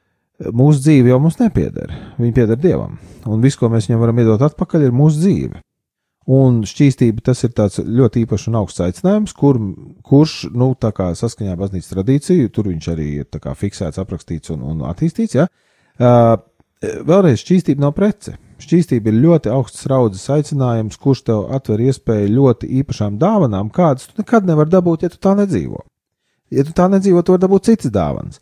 mūsu 0.55 0.81
dzīve 0.87 1.13
jau 1.13 1.19
mums 1.21 1.37
nepieder. 1.43 1.93
Viņa 2.17 2.37
pieder 2.37 2.61
dievam. 2.61 2.97
Un 3.29 3.43
viss, 3.45 3.59
ko 3.61 3.69
mēs 3.73 3.91
viņam 3.91 4.07
varam 4.07 4.23
iedot 4.23 4.45
atpakaļ, 4.49 4.87
ir 4.87 4.97
mūsu 4.97 5.21
dzīve. 5.21 5.61
Un 6.29 6.59
šķīstība 6.69 7.23
tas 7.25 7.41
ir 7.47 7.55
ļoti 7.89 8.27
īpašs 8.27 8.51
un 8.51 8.59
augsts 8.61 8.83
aicinājums, 8.85 9.33
kur, 9.37 9.57
kurš, 10.05 10.35
nu, 10.53 10.75
tā 10.77 10.91
kā 10.93 11.07
saskaņā 11.17 11.55
ar 11.55 11.63
baznīcas 11.63 11.95
tradīciju, 11.95 12.51
tur 12.53 12.69
viņš 12.69 12.89
arī 12.93 13.07
ir 13.23 13.55
fiksēts, 13.57 14.01
aprakstīts 14.03 14.53
un, 14.53 14.67
un 14.69 14.83
attīstīts, 14.91 15.39
ja. 15.39 15.47
Uh, 15.97 16.37
vēlreiz 16.83 17.41
šķīstība 17.41 17.87
nav 17.87 17.95
prece. 17.97 18.37
Šķīstība 18.61 19.09
ir 19.09 19.23
ļoti 19.23 19.53
augsts 19.55 19.87
raudzes 19.89 20.27
aicinājums, 20.35 20.99
kurš 21.01 21.25
tev 21.31 21.47
atver 21.55 21.81
iespēju 21.87 22.35
ļoti 22.35 22.69
īpašām 22.83 23.17
dāvanām, 23.23 23.71
kādas 23.73 24.11
tu 24.11 24.21
nekad 24.21 24.47
nevari 24.51 24.75
dabūt, 24.75 25.07
ja 25.07 25.13
tu 25.15 25.21
tā 25.23 25.33
nedzīvo. 25.39 25.85
Ja 26.53 26.65
tu 26.65 26.75
tā 26.77 26.89
nedzīvo, 26.93 27.23
tu 27.23 27.35
vari 27.35 27.45
dabūt 27.45 27.71
citas 27.71 27.95
dāvanas. 27.95 28.41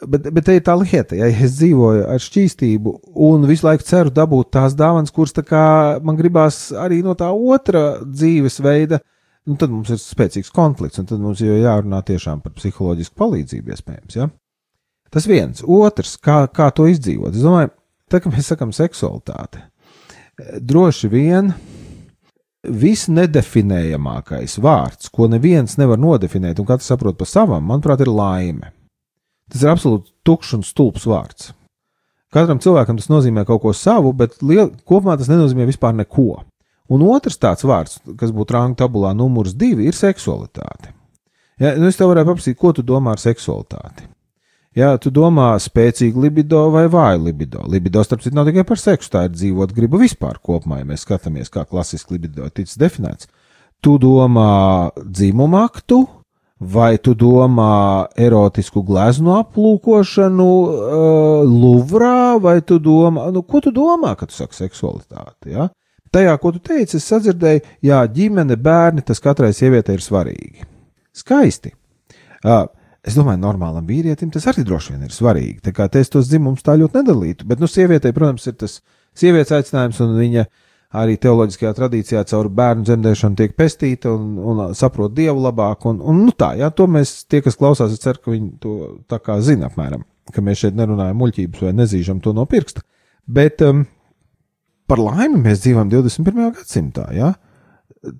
Bet, 0.00 0.30
bet 0.32 0.46
te 0.46 0.54
ir 0.56 0.62
tā 0.64 0.72
lieta, 0.80 1.16
ja 1.18 1.26
es 1.28 1.58
dzīvoju 1.58 2.06
ar 2.08 2.22
šķīstību 2.24 2.92
un 3.28 3.42
visu 3.48 3.66
laiku 3.66 3.84
ceru 3.84 4.12
dabūt 4.16 4.48
tās 4.56 4.72
dāvanas, 4.78 5.12
kuras 5.12 5.36
tā 5.36 5.44
kā 5.44 5.64
man 6.04 6.16
gribās 6.16 6.70
arī 6.72 7.02
no 7.04 7.12
tā 7.18 7.28
otra 7.28 7.98
dzīvesveida, 8.06 9.00
nu 9.50 9.58
tad 9.60 9.74
mums 9.74 9.92
ir 9.92 10.00
spēcīgs 10.00 10.52
konflikts, 10.56 11.02
un 11.02 11.10
tad 11.10 11.20
mums 11.20 11.42
jau 11.44 11.58
jārunā 11.58 12.00
tiešām 12.08 12.40
par 12.40 12.56
psiholoģisku 12.56 13.18
palīdzību 13.20 13.76
iespējams. 13.76 14.16
Ja? 14.16 14.30
Tas 15.12 15.28
viens. 15.28 15.60
Otrs, 15.68 16.16
kā, 16.22 16.46
kā 16.48 16.70
to 16.72 16.88
izdzīvot. 16.88 17.36
Es 17.36 17.44
domāju, 17.44 17.74
tā 18.08 18.22
kā 18.24 18.32
mēs 18.32 18.48
sakam 18.54 18.72
seksualitāte, 18.72 19.66
droši 20.64 21.12
vien 21.12 21.52
visnedefinējamākais 22.64 24.56
vārds, 24.64 25.12
ko 25.12 25.28
neviens 25.32 25.76
nevar 25.80 26.00
nodefinēt, 26.00 26.60
un 26.60 26.68
katrs 26.68 26.88
saprot 26.92 27.20
pa 27.20 27.28
savam, 27.28 27.64
manuprāt, 27.68 28.00
ir 28.04 28.12
laime. 28.12 28.72
Tas 29.50 29.64
ir 29.64 29.72
absolūti 29.72 30.12
tukšs 30.26 30.58
un 30.58 30.62
stulbs 30.66 31.06
vārds. 31.10 31.50
Katram 32.30 32.60
cilvēkam 32.62 32.98
tas 33.00 33.10
nozīmē 33.10 33.42
kaut 33.46 33.64
ko 33.64 33.72
savu, 33.74 34.12
bet 34.14 34.38
liel, 34.46 34.70
kopumā 34.86 35.16
tas 35.18 35.30
nenozīmē 35.30 35.66
vispār 35.66 35.96
neko. 35.98 36.44
Un 36.90 37.02
otrs 37.06 37.38
tāds 37.38 37.66
vārds, 37.66 37.98
kas 38.18 38.30
būtu 38.34 38.54
rāņu 38.54 38.78
tabulā 38.78 39.10
numurs 39.14 39.56
divi, 39.58 39.88
ir 39.90 39.98
seksualitāte. 39.98 40.94
Ja, 41.60 41.74
nu 41.78 41.90
es 41.90 41.98
tev 41.98 42.10
varētu 42.10 42.30
paprasīt, 42.30 42.58
ko 42.58 42.72
tu 42.74 42.86
domā 42.86 43.16
ar 43.16 43.22
seksualitāti. 43.22 44.06
Ja 44.78 44.92
tu 45.02 45.10
domā 45.10 45.52
spēcīgu 45.58 46.22
libido 46.22 46.62
vai 46.70 46.84
vāju 46.90 47.24
libido, 47.26 47.64
libido 47.66 48.04
starp 48.06 48.22
citu 48.22 48.38
nav 48.38 48.46
tikai 48.46 48.62
par 48.68 48.78
seksu, 48.78 49.10
tā 49.10 49.24
ir 49.26 49.34
dzīvot 49.34 49.74
griba 49.74 49.98
vispār 49.98 50.38
kopumā, 50.38 50.78
ja 50.80 50.86
mēs 50.86 51.02
skatāmies, 51.02 51.50
kā 51.50 51.64
klasiski 51.66 52.14
libido 52.14 52.46
ticis 52.54 52.78
definēts. 52.78 53.26
Tu 53.82 53.96
domā 53.98 54.92
dzimumu 55.02 55.58
aktu, 55.64 56.04
vai 56.60 56.98
tu 57.00 57.14
domā 57.16 58.06
erotisku 58.20 58.82
gleznu 58.84 59.32
aplūkošanu 59.38 60.48
uh, 60.48 61.44
Luvrā, 61.48 62.36
vai 62.40 62.60
tu 62.60 62.78
domā, 62.82 63.30
nu, 63.32 63.42
ko 63.42 63.62
tu 63.64 63.72
domā, 63.72 64.12
kad 64.20 64.28
tu 64.28 64.36
saki 64.36 64.58
seksualitāti? 64.58 65.54
Ja? 65.54 65.70
Tajā, 66.12 66.34
ko 66.42 66.52
tu 66.52 66.60
teici, 66.60 66.98
es 66.98 67.06
sadzirdēju, 67.08 67.62
jā, 67.86 68.02
ģimene, 68.12 68.58
bērni, 68.60 69.06
tas 69.06 69.22
katrai 69.22 69.54
sievietei 69.56 69.96
ir 69.96 70.04
svarīgi. 70.04 70.68
Skaisti. 71.16 71.72
Uh, 72.44 72.68
Es 73.00 73.14
domāju, 73.16 73.40
normālam 73.40 73.86
vīrietim 73.88 74.28
tas 74.32 74.44
arī 74.50 74.60
droši 74.68 74.92
vien 74.92 75.06
ir 75.06 75.12
svarīgi. 75.14 75.62
Tā 75.64 75.72
kā 75.72 75.86
es 75.96 76.12
tos 76.12 76.28
dzimumus 76.28 76.64
tā 76.66 76.74
ļoti 76.76 77.00
nedalītu. 77.00 77.46
Bet, 77.48 77.62
nu, 77.62 77.68
sievietei, 77.70 78.12
protams, 78.12 78.44
ir 78.50 78.58
tas 78.60 78.74
sievietes 79.16 79.54
aicinājums, 79.56 80.02
un 80.04 80.18
viņa 80.20 80.44
arī 80.90 81.16
teoloģiskajā 81.22 81.72
tradīcijā 81.76 82.22
caur 82.30 82.48
bērnu 82.54 82.86
dzemdēšanu 82.86 83.38
tiek 83.38 83.52
pestīta 83.58 84.10
un, 84.10 84.32
un 84.42 84.62
saprot 84.74 85.14
dievu 85.14 85.44
labāk. 85.44 85.86
Un, 85.90 86.00
un 86.02 86.24
nu 86.26 86.34
tā, 86.34 86.52
jā, 86.58 86.70
to 86.74 86.88
mēs, 86.90 87.20
tie, 87.30 87.42
kas 87.44 87.58
klausās, 87.60 87.94
es 87.94 88.02
ceru, 88.02 88.22
ka 88.24 88.34
viņi 88.34 88.50
to 88.62 88.76
tā 89.10 89.20
kā 89.22 89.38
zina 89.44 89.70
apmēram, 89.70 90.02
ka 90.34 90.42
mēs 90.44 90.64
šeit 90.64 90.78
nerunājam 90.78 91.20
muļķības 91.20 91.66
vai 91.66 91.76
nezīžam 91.82 92.22
to 92.24 92.34
no 92.36 92.46
pirksta. 92.50 92.82
Bet 93.30 93.62
um, 93.62 93.84
par 94.90 95.02
laimi 95.02 95.44
mēs 95.44 95.62
dzīvojam 95.62 95.92
21. 95.92 96.50
gadsimtā, 96.58 97.06
jā. 97.14 97.30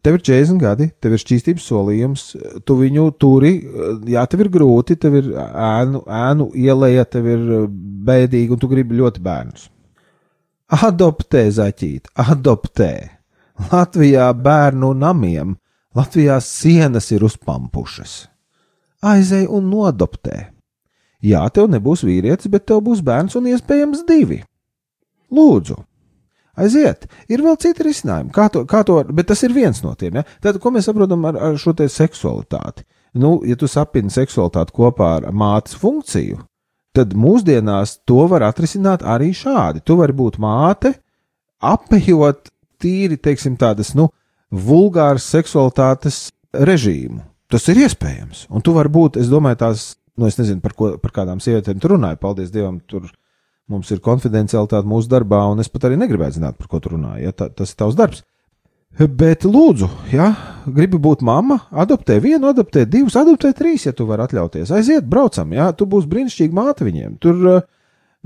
Tev 0.04 0.18
ir 0.18 0.22
40 0.28 0.60
gadi, 0.60 0.90
tev 1.00 1.14
ir 1.16 1.22
šķīstības 1.22 1.66
solījums, 1.70 2.24
tu 2.68 2.76
viņu 2.76 3.06
turi, 3.16 3.54
jā, 4.12 4.26
tev 4.28 4.44
ir 4.44 4.50
grūti, 4.52 4.98
tev 5.00 5.16
ir 5.22 5.30
ēnu, 5.40 6.02
ēnu 6.04 6.50
ielēja, 6.60 7.06
tev 7.16 7.30
ir 7.32 7.46
bēdīgi, 8.06 8.52
un 8.52 8.60
tu 8.60 8.68
gribi 8.70 8.98
ļoti 9.00 9.22
bērnus. 9.24 9.70
Adoptē, 10.70 11.48
zaķīt, 11.50 12.12
adoptē. 12.14 12.92
Latvijā 13.72 14.30
bērnu 14.32 14.92
namiem, 14.94 15.56
Latvijā 15.98 16.38
sienas 16.40 17.10
ir 17.10 17.24
uzpampušas. 17.26 18.14
Aizej 19.02 19.48
un 19.50 19.66
nodoptē. 19.72 20.46
Jā, 21.26 21.42
tev 21.52 21.68
nebūs 21.72 22.04
vīrietis, 22.06 22.48
bet 22.52 22.68
tev 22.70 22.84
būs 22.86 23.02
bērns 23.04 23.36
un 23.36 23.50
iespējams 23.50 24.06
divi. 24.08 24.40
Lūdzu, 25.34 25.76
Aiziet, 26.60 27.06
ir 27.30 27.40
vēl 27.44 27.56
citi 27.60 27.84
risinājumi, 27.86 28.32
kā 28.34 28.48
to, 28.52 28.64
kā 28.68 28.82
to 28.86 28.98
bet 29.14 29.30
tas 29.30 29.40
ir 29.46 29.54
viens 29.54 29.80
no 29.84 29.94
tiem. 29.98 30.18
Ja? 30.20 30.24
Tad, 30.42 30.58
ko 30.60 30.72
mēs 30.74 30.88
saprotam 30.90 31.24
ar, 31.30 31.38
ar 31.38 31.58
šo 31.60 31.72
te 31.78 31.86
seksualitāti? 31.88 32.84
Nu, 33.20 33.38
ja 33.46 33.56
tu 33.58 33.68
sapini 33.70 34.12
seksualitāti 34.12 34.74
kopā 34.76 35.12
ar 35.18 35.28
mātes 35.34 35.78
funkciju, 35.78 36.42
tad 36.96 37.14
mūsdienās 37.18 37.98
to 38.08 38.24
var 38.30 38.46
atrisināt 38.48 39.04
arī 39.06 39.30
šādi. 39.36 39.84
Tu 39.84 39.96
vari 39.98 40.16
būt 40.16 40.40
māte, 40.42 40.94
apējot 41.62 42.50
tīri, 42.80 43.20
teiksim, 43.20 43.58
tādas, 43.60 43.92
nu, 43.98 44.08
vulgāras 44.50 45.28
seksualitātes 45.30 46.28
režīmu. 46.56 47.22
Tas 47.50 47.66
ir 47.70 47.82
iespējams. 47.84 48.46
Un 48.50 48.62
tu 48.64 48.74
vari 48.74 48.90
būt, 48.92 49.18
es 49.20 49.30
domāju, 49.30 49.60
tās, 49.62 49.86
nu, 50.18 50.26
es 50.30 50.38
nezinu, 50.38 50.62
par, 50.64 50.74
ko, 50.78 50.92
par 51.02 51.14
kādām 51.20 51.42
sievietēm 51.42 51.82
tu 51.82 51.90
runāji, 51.92 52.20
paldies 52.22 52.52
Dievam, 52.54 52.78
tur 52.90 53.10
Mums 53.70 53.92
ir 53.94 54.00
konfidencialitāte 54.02 54.88
mūsu 54.90 55.10
darbā, 55.12 55.44
un 55.52 55.62
es 55.62 55.70
pat 55.70 55.86
arī 55.86 55.98
negribētu 56.00 56.40
zināt, 56.40 56.56
par 56.58 56.66
ko 56.70 56.80
tu 56.82 56.90
runā. 56.96 57.14
Ja? 57.22 57.30
Tā, 57.36 57.46
tas 57.54 57.70
ir 57.70 57.78
tavs 57.78 57.98
darbs. 57.98 58.24
Bet, 58.98 59.46
lūdzu, 59.46 59.86
ja 60.10 60.32
gribi 60.66 60.98
būt 61.00 61.22
mamma, 61.24 61.60
adoptē 61.70 62.18
vienu, 62.20 62.50
adoptē 62.50 62.82
divus, 62.90 63.14
adoptē 63.16 63.52
trīs, 63.56 63.86
ja 63.86 63.94
tu 63.96 64.04
vari 64.08 64.26
atļauties. 64.26 64.72
Aiziet, 64.76 65.06
braucam, 65.08 65.52
ja 65.54 65.70
tu 65.76 65.86
būsi 65.88 66.10
brīnišķīga 66.10 66.56
māte 66.56 66.84
viņiem. 66.84 67.14
Tur 67.22 67.46
uh, 67.48 67.62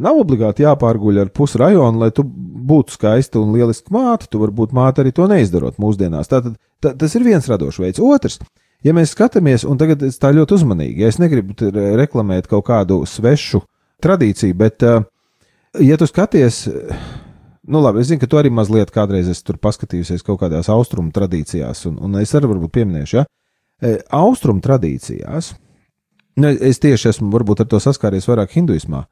nav 0.00 0.18
obligāti 0.24 0.64
jāpārguļ 0.64 1.20
ar 1.22 1.30
pusi 1.36 1.60
rajonu, 1.60 2.00
lai 2.02 2.10
tu 2.16 2.24
būtu 2.24 2.96
skaista 2.96 3.38
un 3.42 3.54
lieliska 3.54 3.94
māte. 3.94 4.28
Tu 4.30 4.40
vari 4.40 4.56
būt 4.56 4.74
māte 4.74 5.04
arī 5.04 5.14
to 5.14 5.28
neizdarot 5.30 5.78
mūsdienās. 5.82 6.32
Tātad 6.32 6.56
tā, 6.82 6.94
tas 6.98 7.14
ir 7.14 7.26
viens 7.28 7.48
radošs 7.50 7.80
veids. 7.84 8.02
Otrs, 8.02 8.40
ja 8.84 8.96
mēs 8.96 9.14
skatāmies, 9.14 9.66
un 9.68 9.78
tagad 9.80 10.02
es 10.08 10.18
tā 10.22 10.32
ļoti 10.34 10.58
uzmanīgi, 10.58 11.04
ja 11.04 11.12
es 11.12 11.20
negribu 11.22 11.70
reklamēt 12.00 12.50
kaut 12.50 12.66
kādu 12.72 13.02
svešu 13.08 13.62
tradīciju, 14.02 14.56
bet 14.58 14.82
uh, 14.88 15.04
ja 15.80 16.00
tu 16.00 16.08
skaties, 16.10 16.64
nu 17.68 17.80
labi, 17.82 18.02
es 18.02 18.10
zinu, 18.10 18.20
ka 18.22 18.28
tu 18.30 18.38
arī 18.40 18.52
mazliet 18.52 18.92
kādreiz 18.94 19.28
esi 19.30 19.44
tur 19.46 19.58
paskatījusies 19.62 20.24
kaut 20.26 20.40
kādās 20.42 20.70
austrumu 20.72 21.12
tradīcijās, 21.14 21.84
un, 21.90 21.98
un 22.04 22.20
es 22.20 22.34
arī 22.36 22.50
varbūt 22.52 22.74
pieminēšu, 22.76 23.18
ja, 23.18 23.26
e, 23.82 23.96
austrumu 24.14 24.62
tradīcijās, 24.64 25.52
nu, 26.40 26.54
es 26.54 26.82
tieši 26.82 27.10
esmu 27.14 27.32
varbūt 27.34 27.64
ar 27.64 27.70
to 27.72 27.80
saskāries 27.82 28.28
vairāk 28.30 28.56
hinduismā. 28.58 29.04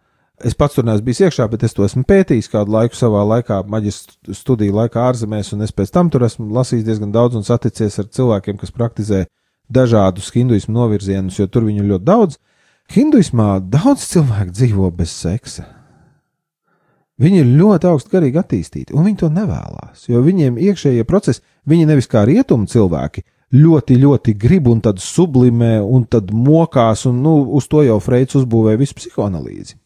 Es 0.43 0.57
pats 0.59 0.75
tur 0.75 0.87
neesmu 0.89 1.07
bijis 1.07 1.21
iekšā, 1.27 1.45
bet 1.53 1.63
es 1.67 1.77
to 1.77 1.85
esmu 1.87 2.03
pētījis 2.09 2.49
kādu 2.51 2.73
laiku 2.75 2.97
savā 2.99 3.21
laikā, 3.35 3.61
maģistrāta 3.71 4.35
studiju 4.35 4.75
laikā 4.81 5.05
ārzemēs, 5.11 5.53
un 5.55 5.63
es 5.63 5.75
pēc 5.77 5.93
tam 5.95 6.09
tur 6.11 6.25
esmu 6.27 6.49
lasījis 6.57 6.87
diezgan 6.89 7.13
daudz 7.15 7.39
un 7.39 7.47
saticies 7.47 8.01
ar 8.03 8.09
cilvēkiem, 8.17 8.57
kas 8.59 8.75
praktizē 8.75 9.27
dažādus 9.71 10.33
hinduismu 10.35 10.75
novirzienus, 10.75 11.39
jo 11.39 11.47
tur 11.47 11.69
viņu 11.69 11.87
ļoti 11.93 12.09
daudz. 12.09 12.41
Hinduismā 12.93 13.61
daudz 13.73 14.09
cilvēku 14.11 14.57
dzīvo 14.57 14.91
bez 14.97 15.15
seksa. 15.15 15.69
Viņi 17.23 17.43
ir 17.43 17.53
ļoti 17.55 17.87
augstu 17.87 18.17
garīgi 18.17 18.41
attīstīti, 18.41 18.95
un 18.97 19.07
viņi 19.07 19.21
to 19.21 19.29
nevēlas. 19.31 20.09
Jo 20.09 20.23
viņiem 20.25 20.59
iekšējie 20.59 21.05
procesi, 21.07 21.43
viņi 21.71 21.87
nevis 21.87 22.11
kā 22.11 22.25
rietumu 22.27 22.67
cilvēki, 22.71 23.23
ļoti, 23.55 23.99
ļoti 24.01 24.35
grib 24.41 24.71
un 24.73 24.81
tad 24.83 24.99
sublimē 25.03 25.77
un 25.85 26.07
tad 26.11 26.33
mokās, 26.35 27.05
un 27.07 27.21
nu, 27.23 27.37
uz 27.59 27.69
to 27.71 27.85
jau 27.87 28.01
Freids 28.03 28.39
uzbūvēja 28.41 28.81
visu 28.81 28.97
psihoanalīzi. 28.99 29.77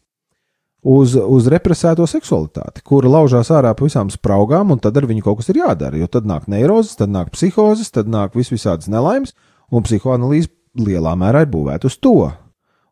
Uz, 0.87 1.17
uz 1.17 1.47
represēto 1.51 2.05
seksualitāti, 2.07 2.83
kura 2.85 3.09
laužās 3.11 3.49
ārā 3.51 3.73
pa 3.75 3.85
visām 3.85 4.11
spraugām, 4.13 4.71
un 4.71 4.79
tad 4.79 4.97
ar 4.97 5.07
viņu 5.09 5.25
kaut 5.25 5.41
kas 5.41 5.51
ir 5.51 5.59
jādara. 5.59 5.99
Jo 5.99 6.07
tad 6.07 6.29
nāk 6.29 6.45
neirozes, 6.47 6.95
tad 6.97 7.11
nāk 7.11 7.33
psihozes, 7.35 7.91
tad 7.91 8.07
nāk 8.07 8.37
vis 8.37 8.53
visādas 8.53 8.87
nelaimes, 8.89 9.35
un 9.73 9.83
psihoanalīze 9.83 10.53
lielā 10.79 11.17
mērā 11.19 11.43
ir 11.43 11.51
būvēta 11.51 11.89
uz 11.89 11.97
to. 11.99 12.31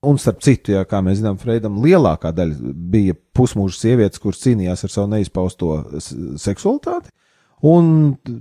Un, 0.06 0.20
starp 0.22 0.42
citu, 0.46 0.76
ja, 0.76 0.86
kā 0.88 1.02
mēs 1.06 1.20
zinām, 1.22 1.40
Freidam 1.42 1.80
lielākā 1.84 2.32
daļa 2.36 2.74
bija 2.94 3.16
pusmūža 3.36 3.80
sievietes, 3.80 4.22
kuras 4.22 4.42
cīnījās 4.44 4.86
ar 4.86 4.94
savu 4.94 5.10
neizpausto 5.16 5.78
seksualitāti, 6.42 7.10
un 7.66 7.88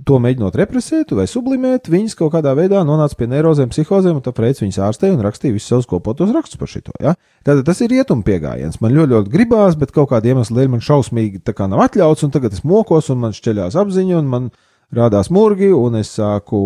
to 0.05 0.19
mēģinot 0.21 0.57
represēt 0.59 1.13
vai 1.17 1.25
sublimēt, 1.29 1.89
viņas 1.91 2.17
kaut 2.19 2.33
kādā 2.35 2.53
veidā 2.57 2.83
nonāca 2.85 3.17
pie 3.17 3.29
neirozēm, 3.31 3.71
psihozēm, 3.71 4.19
un 4.19 4.25
tā 4.25 4.33
Freids 4.35 4.61
viņas 4.61 4.81
ārstēja 4.89 5.15
un 5.15 5.23
rakstīja 5.25 5.55
visus 5.55 5.71
savus 5.71 5.89
kopotos 5.89 6.33
rakstus 6.35 6.59
par 6.61 6.71
šito. 6.71 6.93
Ja? 7.01 7.15
Tātad 7.47 7.63
tas 7.69 7.81
ir 7.81 7.93
rietumu 7.93 8.25
pieejams. 8.27 8.81
Man 8.83 8.93
ļoti, 8.93 9.13
ļoti 9.15 9.33
gribās, 9.33 9.79
bet 9.79 9.95
kaut 9.95 10.11
kāda 10.11 10.33
iemesla 10.33 10.59
dēļ 10.59 10.73
man 10.75 10.83
šausmīgi 10.85 11.41
tā 11.47 11.55
kā 11.57 11.69
nav 11.71 11.85
atļauts, 11.87 12.27
un 12.27 12.35
tagad 12.35 12.53
es 12.53 12.65
mokos, 12.67 13.09
un 13.13 13.23
man 13.23 13.33
šķeļās 13.35 13.79
apziņa, 13.81 14.19
un 14.19 14.29
man 14.35 14.51
rādās 14.93 15.31
murgi, 15.33 15.71
un 15.73 15.97
es 16.01 16.13
sāku, 16.19 16.59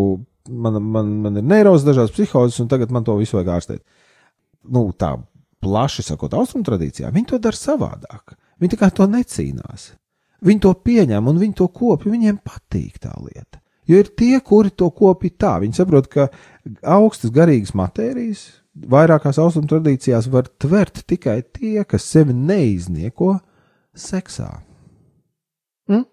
man, 0.49 0.81
man, 0.83 1.15
man 1.23 1.39
ir 1.39 1.47
neirozes, 1.47 1.88
dažādas 1.88 2.15
psihozes, 2.17 2.59
un 2.63 2.71
tagad 2.71 2.91
man 2.91 3.07
to 3.07 3.15
visu 3.21 3.39
vajag 3.39 3.55
ārstēt 3.55 3.85
nu, 4.73 4.89
tā 4.97 5.15
plaši 5.63 6.05
sakot, 6.08 6.34
austrumu 6.38 6.65
tradīcijā, 6.67 7.12
viņi 7.13 7.32
to 7.34 7.39
dara 7.43 7.58
savādāk. 7.58 8.36
Viņi 8.60 8.75
tā 8.75 8.79
kā 8.82 8.91
to 8.95 9.08
necīnās. 9.10 9.93
Viņi 10.45 10.63
to 10.63 10.71
pieņem 10.86 11.27
un 11.27 11.39
viņi 11.39 11.58
to 11.60 11.67
kopja, 11.75 12.12
viņiem 12.12 12.39
patīk 12.45 13.01
tā 13.03 13.12
lieta. 13.19 13.60
Jo 13.89 13.99
ir 14.03 14.12
tie, 14.15 14.38
kuri 14.45 14.71
to 14.71 14.88
kopja 14.95 15.34
tā, 15.43 15.53
viņi 15.63 15.79
saprot, 15.79 16.08
ka 16.12 16.29
augstas 16.86 17.34
garīgas 17.36 17.73
matērijas 17.75 18.45
vairākās 18.89 19.39
austrumu 19.41 19.67
tradīcijās 19.71 20.29
var 20.32 20.47
tvert 20.62 21.01
tikai 21.10 21.41
tie, 21.43 21.82
kas 21.84 22.05
sevi 22.08 22.36
neiznieko 22.38 23.39
seksā. 23.97 24.51
Mm? 25.89 26.05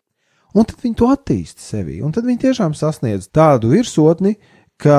Un 0.57 0.67
tad 0.67 0.81
viņi 0.83 0.99
to 0.99 1.11
attīsta 1.13 1.63
sevī, 1.63 2.01
un 2.03 2.17
tad 2.17 2.27
viņi 2.27 2.47
tiešām 2.49 2.75
sasniedz 2.75 3.29
tādu 3.29 3.71
virsotni, 3.77 4.35
uh, 4.35 4.56
ka, 4.81 4.99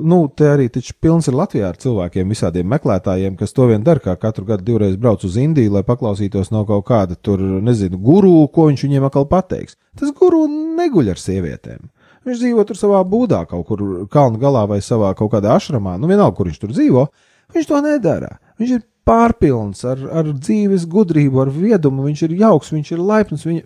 nu, 0.00 0.20
te 0.36 0.48
arī 0.48 0.68
taču 0.72 0.94
pilns 1.00 1.28
ir 1.28 1.36
Latvijā 1.36 1.68
ar 1.70 1.80
cilvēkiem, 1.80 2.30
visādiem 2.32 2.68
meklētājiem, 2.72 3.36
kas 3.40 3.52
to 3.56 3.66
vien 3.68 3.84
dara, 3.84 4.00
kā 4.00 4.14
katru 4.20 4.46
gadu 4.48 4.64
divreiz 4.64 4.96
brauc 5.00 5.24
uz 5.26 5.36
Indiju, 5.40 5.74
lai 5.76 5.84
paklausītos 5.86 6.52
no 6.54 6.64
kaut 6.68 6.86
kāda 6.88 7.18
tur, 7.20 7.42
nezinu, 7.64 8.00
guru, 8.00 8.46
ko 8.54 8.70
viņš 8.70 8.86
viņiem 8.86 9.08
atkal 9.08 9.28
pateiks. 9.28 9.76
Tas 10.00 10.14
guru 10.16 10.46
neguļ 10.48 11.12
ar 11.12 11.20
sievietēm. 11.20 11.84
Viņš 12.24 12.40
dzīvo 12.40 12.64
tur 12.64 12.80
savā 12.80 13.02
būdā, 13.04 13.42
kaut 13.50 13.66
kur 13.68 13.84
kalnu 14.12 14.40
galā 14.40 14.64
vai 14.68 14.80
savā 14.80 15.12
kaut 15.18 15.34
kādā 15.34 15.52
ašramā, 15.58 15.98
nu 16.00 16.08
vienalga, 16.08 16.36
kur 16.38 16.48
viņš 16.48 16.60
tur 16.62 16.72
dzīvo. 16.72 17.04
Viņš 17.52 17.68
to 17.68 17.80
nedara. 17.84 18.38
Viņš 18.58 18.72
ir 18.78 18.84
pārpilns 19.04 19.84
ar, 19.84 20.00
ar 20.08 20.32
dzīves 20.32 20.88
gudrību, 20.88 21.42
ar 21.44 21.52
viedumu, 21.52 22.06
viņš 22.08 22.24
ir 22.24 22.38
jauks, 22.40 22.72
viņš 22.72 22.92
ir 22.96 23.04
laipns. 23.04 23.44
Viņ, 23.44 23.60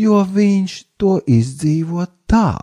jo 0.00 0.22
viņš 0.24 0.78
to 0.96 1.18
izdzīvo 1.28 2.08
tā. 2.30 2.54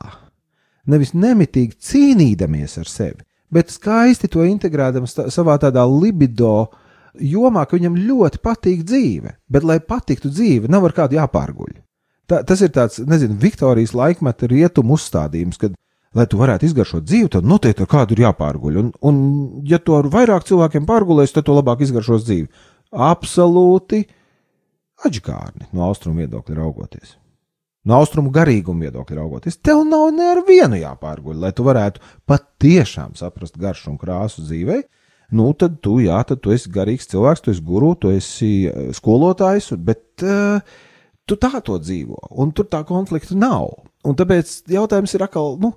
Nevis 0.92 1.16
nemitīgi 1.18 1.80
cīnīdamies 1.82 2.78
ar 2.82 2.90
sevi, 2.90 3.24
bet 3.54 3.74
skaisti 3.74 4.30
to 4.32 4.46
integrēdams 4.46 5.16
tā, 5.18 5.28
savā 5.34 5.58
tādā 5.62 5.86
libido 5.90 6.68
jomā, 7.22 7.64
ka 7.66 7.80
viņam 7.80 7.98
ļoti 8.08 8.42
patīk 8.44 8.84
dzīve. 8.86 9.36
Bet, 9.50 9.66
lai 9.66 9.80
patiktu 9.80 10.30
dzīve, 10.30 10.70
nav 10.72 10.86
ar 10.90 10.96
kādu 10.98 11.18
jāpārguļ. 11.18 11.74
Tā, 12.30 12.42
tas 12.48 12.62
ir 12.66 12.72
tāds, 12.74 13.00
nezinu, 13.06 13.38
Viktorijas 13.42 13.94
laikmeta 13.98 14.50
rietumu 14.50 14.98
uzstādījums, 14.98 15.60
kad, 15.62 15.76
lai 16.18 16.26
tu 16.30 16.40
varētu 16.40 16.70
izgaršot 16.70 17.06
dzīvi, 17.06 17.32
tad 17.38 17.48
noteikti 17.48 17.86
ar 17.86 17.92
kādu 17.92 18.16
ir 18.16 18.24
jāpārguļ. 18.26 18.80
Un, 18.82 18.94
un 19.06 19.20
ja 19.70 19.80
to 19.82 20.00
ar 20.00 20.10
vairāk 20.12 20.48
cilvēkiem 20.50 20.88
pārgulēs, 20.90 21.36
tad 21.36 21.48
to 21.48 21.58
labāk 21.58 21.86
izgaršos 21.86 22.26
dzīvi. 22.26 22.50
Absolūti 22.96 24.06
atžgārni 25.06 25.70
no 25.76 25.86
austrumu 25.90 26.24
viedokļa 26.24 26.58
raugoties. 26.62 27.18
No 27.86 28.00
austrumu 28.02 28.32
garīguma 28.34 28.88
viedokļa 28.88 29.20
raugoties, 29.20 29.60
tev 29.62 29.84
nav 29.86 30.08
ne 30.16 30.32
ar 30.32 30.42
vienu 30.48 30.80
jāpārguļ, 30.80 31.38
lai 31.44 31.52
tu 31.54 31.66
varētu 31.68 32.02
patiešām 32.26 33.14
saprast 33.20 33.60
garšu 33.62 33.92
un 33.94 34.00
krāsu 34.02 34.46
dzīvei. 34.48 34.82
Nu, 35.36 35.52
tad 35.58 35.80
tu, 35.86 36.00
jā, 36.02 36.18
tad 36.26 36.42
tu 36.42 36.54
esi 36.54 36.70
garīgs 36.74 37.10
cilvēks, 37.10 37.44
tu 37.46 37.54
esi 37.54 37.64
guru, 37.66 37.94
tu 37.98 38.12
esi 38.14 38.68
eh, 38.70 38.90
skolotājs, 38.94 39.72
bet 39.82 40.26
uh, 40.26 40.62
tu 41.26 41.38
tā 41.42 41.62
to 41.66 41.80
dzīvo, 41.82 42.20
un 42.42 42.54
tur 42.56 42.70
tā 42.70 42.84
konflikta 42.86 43.38
nav. 43.38 43.72
Un 44.06 44.18
tāpēc 44.18 44.60
jautājums 44.70 45.16
ir 45.18 45.26
atkal, 45.26 45.56
nu, 45.62 45.74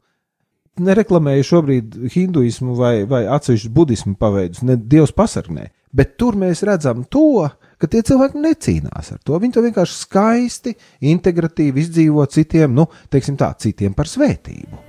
nereklamēju 0.84 1.46
šobrīd 1.48 1.96
hinduismu 2.14 2.76
vai, 2.78 2.94
vai 3.08 3.24
atsevišķu 3.28 3.72
budismu 3.74 4.14
paveidus, 4.20 4.62
ne 4.68 4.76
Dievs 4.78 5.14
pasargnē, 5.16 5.70
bet 5.96 6.16
tur 6.20 6.36
mēs 6.38 6.62
redzam 6.68 7.04
to, 7.10 7.48
ka 7.78 7.90
tie 7.90 8.02
cilvēki 8.06 8.42
necīnās 8.42 9.12
ar 9.14 9.22
to. 9.24 9.38
Viņi 9.38 9.56
to 9.56 9.64
vienkārši 9.64 9.96
skaisti, 10.02 10.74
integratīvi 11.14 11.84
izdzīvo 11.84 12.26
citiem, 12.32 12.74
nu, 12.74 12.88
teiksim 13.12 13.38
tā, 13.40 13.52
citiem 13.62 13.96
par 13.98 14.10
svētību. 14.10 14.87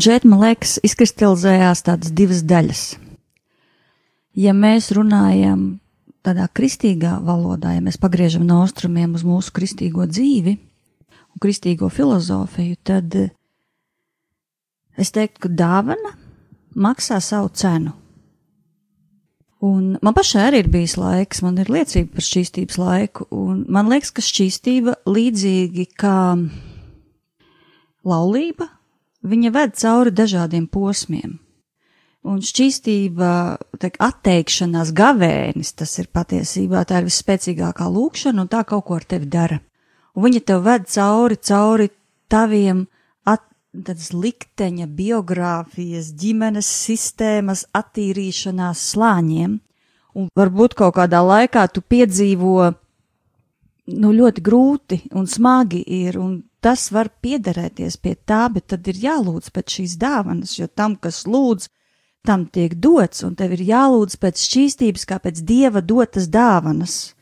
Un 0.00 0.04
šeit, 0.06 0.22
man 0.24 0.40
liekas, 0.40 0.78
izkristalizējās 0.80 1.82
tādas 1.84 2.12
divas 2.16 2.38
daļas. 2.48 2.84
Ja 4.40 4.54
mēs 4.56 4.86
runājam 4.96 5.74
tādā 6.24 6.46
kristīgā 6.56 7.18
valodā, 7.20 7.74
ja 7.74 7.82
mēs 7.84 7.98
pagriežam 8.00 8.46
no 8.48 8.62
austrumiem 8.62 9.12
uz 9.18 9.26
mūsu 9.28 9.52
kristīgo 9.58 10.06
dzīvi 10.08 10.54
un 10.56 11.44
kristīgo 11.44 11.90
filozofiju, 11.92 12.78
tad 12.80 13.18
es 14.96 15.12
teiktu, 15.12 15.44
ka 15.44 15.52
dāvana 15.60 16.14
maksā 16.72 17.20
savu 17.20 17.52
cenu. 17.52 17.92
Un 19.60 19.98
man 20.00 20.16
pašai 20.16 20.48
arī 20.48 20.64
ir 20.64 20.72
bijis 20.72 20.96
laiks, 20.96 21.44
man 21.44 21.60
ir 21.60 21.68
liecība 21.68 22.16
par 22.16 22.30
šķīstības 22.30 22.80
laiku, 22.80 23.28
un 23.36 23.66
man 23.68 23.92
liekas, 23.92 24.16
ka 24.16 24.24
šķīstība 24.24 25.02
līdzīgi 25.04 25.90
kā 25.92 26.18
laulība 28.00 28.72
viņa 29.26 29.52
ved 29.54 29.76
cauri 29.76 30.12
dažādiem 30.14 30.66
posmiem. 30.70 31.38
Un 32.20 32.42
šķīstība, 32.44 33.30
teik, 33.80 33.96
atteikšanās 33.96 34.92
gavēnis, 34.92 35.72
tas 35.72 35.94
ir 36.02 36.10
patiesībā 36.12 36.82
tā 36.84 37.00
ir 37.00 37.08
visspēcīgākā 37.08 37.86
lūkšana, 37.88 38.44
un 38.44 38.50
tā 38.52 38.60
kaut 38.68 38.84
ko 38.88 38.98
ar 38.98 39.06
tevi 39.08 39.28
dara. 39.30 39.60
Un 40.12 40.26
viņa 40.26 40.42
tev 40.44 40.66
ved 40.66 40.84
cauri, 40.92 41.38
cauri 41.40 41.88
taviem 42.28 42.84
at, 43.24 43.46
likteņa, 43.72 44.90
biogrāfijas, 44.98 46.12
ģimenes 46.20 46.68
sistēmas 46.68 47.64
attīrīšanās 47.72 48.84
slāņiem, 48.92 49.56
un 50.20 50.28
varbūt 50.36 50.76
kaut 50.76 50.98
kādā 50.98 51.22
laikā 51.24 51.64
tu 51.72 51.80
piedzīvo, 51.80 52.68
nu, 53.96 54.12
ļoti 54.12 54.44
grūti 54.44 55.00
un 55.16 55.24
smagi 55.24 55.80
ir, 55.86 56.20
un 56.20 56.42
tas 56.64 56.90
var 56.92 57.10
piederēties 57.22 57.96
pie 58.00 58.14
tā, 58.28 58.46
bet 58.52 58.70
tad 58.72 58.88
ir 58.90 58.98
jālūdz 59.04 59.50
pēc 59.54 59.76
šīs 59.78 59.96
dāvanas, 60.00 60.56
jo 60.58 60.68
tam, 60.68 60.96
kas 60.96 61.24
lūdz, 61.26 61.68
tam 62.26 62.44
tiek 62.52 62.74
dots, 62.76 63.24
un 63.24 63.34
tev 63.36 63.54
ir 63.56 63.64
jālūdz 63.70 64.18
pēc 64.20 64.44
šķīstības, 64.44 65.06
kā 65.08 65.20
pēc 65.24 65.40
dieva 65.46 65.80
dotas 65.80 66.28
dāvanas. 66.28 67.14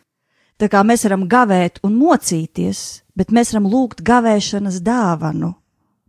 Tā 0.59 0.66
kā 0.66 0.83
mēs 0.83 1.07
varam 1.07 1.29
gavēt 1.31 1.79
un 1.87 1.94
mocīties, 1.94 3.05
bet 3.14 3.31
mēs 3.31 3.55
varam 3.55 3.70
lūgt 3.70 4.03
gavēšanas 4.07 4.81
dāvanu 4.83 5.55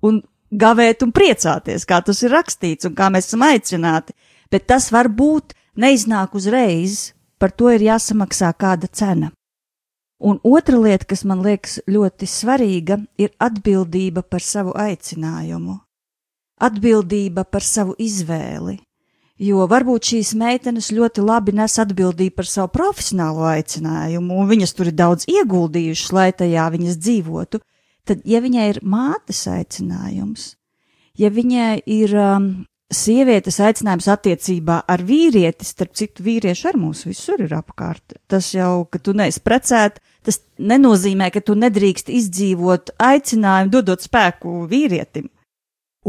un 0.02 0.22
gavēt 0.50 1.06
un 1.06 1.14
priecāties, 1.14 1.86
kā 1.86 2.02
tas 2.02 2.24
ir 2.26 2.34
rakstīts 2.34 2.90
un 2.90 2.96
kā 2.98 3.12
mēs 3.14 3.30
esam 3.30 3.46
aicināti, 3.46 4.16
bet 4.50 4.66
tas 4.66 4.90
var 4.92 5.12
būt 5.14 5.54
neiznāk 5.78 6.34
uzreiz, 6.34 7.14
par 7.38 7.54
to 7.54 7.70
ir 7.70 7.86
jāsamaksā 7.86 8.50
kāda 8.58 8.90
cena. 8.92 9.30
Un 10.20 10.40
otra 10.44 10.76
lieta, 10.76 11.08
kas 11.08 11.24
man 11.24 11.40
liekas 11.46 11.78
ļoti 11.88 12.28
svarīga, 12.28 13.00
ir 13.16 13.32
atbildība 13.40 14.20
par 14.28 14.44
savu 14.44 14.74
aicinājumu, 14.76 15.78
atbildība 16.60 17.46
par 17.48 17.64
savu 17.64 17.96
izvēli. 17.96 18.76
Jo 19.40 19.64
varbūt 19.72 20.10
šīs 20.12 20.34
meitenes 20.36 20.90
ļoti 20.92 21.24
labi 21.24 21.54
nes 21.56 21.78
atbildību 21.80 22.36
par 22.36 22.48
savu 22.52 22.74
profesionālo 22.76 23.46
aicinājumu, 23.48 24.36
un 24.36 24.50
viņas 24.50 24.76
tur 24.76 24.90
ir 24.92 24.98
daudz 25.00 25.24
ieguldījušas, 25.32 26.12
lai 26.12 26.28
tajā 26.36 26.66
viņas 26.74 27.00
dzīvotu. 27.00 27.62
Tad, 28.04 28.26
ja 28.28 28.42
viņai 28.44 28.66
ir 28.74 28.82
mātes 28.84 29.46
aicinājums, 29.48 30.58
ja 31.16 31.32
viņai 31.32 31.80
ir 31.88 32.18
um, 32.20 32.50
sievietes 32.90 33.60
aicinājums 33.62 34.08
attiecībā 34.10 34.82
ar 34.90 35.04
vīrieti, 35.06 35.68
starp 35.68 35.94
citu, 35.98 36.24
vīrieši 36.26 36.70
ar 36.72 36.78
mums 36.82 37.06
visur 37.08 37.42
ir 37.44 37.54
apkārt. 37.58 38.18
Tas 38.30 38.52
jau, 38.56 38.86
ka 38.90 39.02
tu 39.04 39.14
neesi 39.18 39.42
precēta, 39.46 40.02
tas 40.26 40.42
nenozīmē, 40.58 41.30
ka 41.34 41.44
tu 41.46 41.56
nedrīkst 41.60 42.10
izdzīvot 42.10 42.96
aicinājumu, 42.98 43.74
dodot 43.78 44.06
spēku 44.06 44.64
vīrietim. 44.70 45.30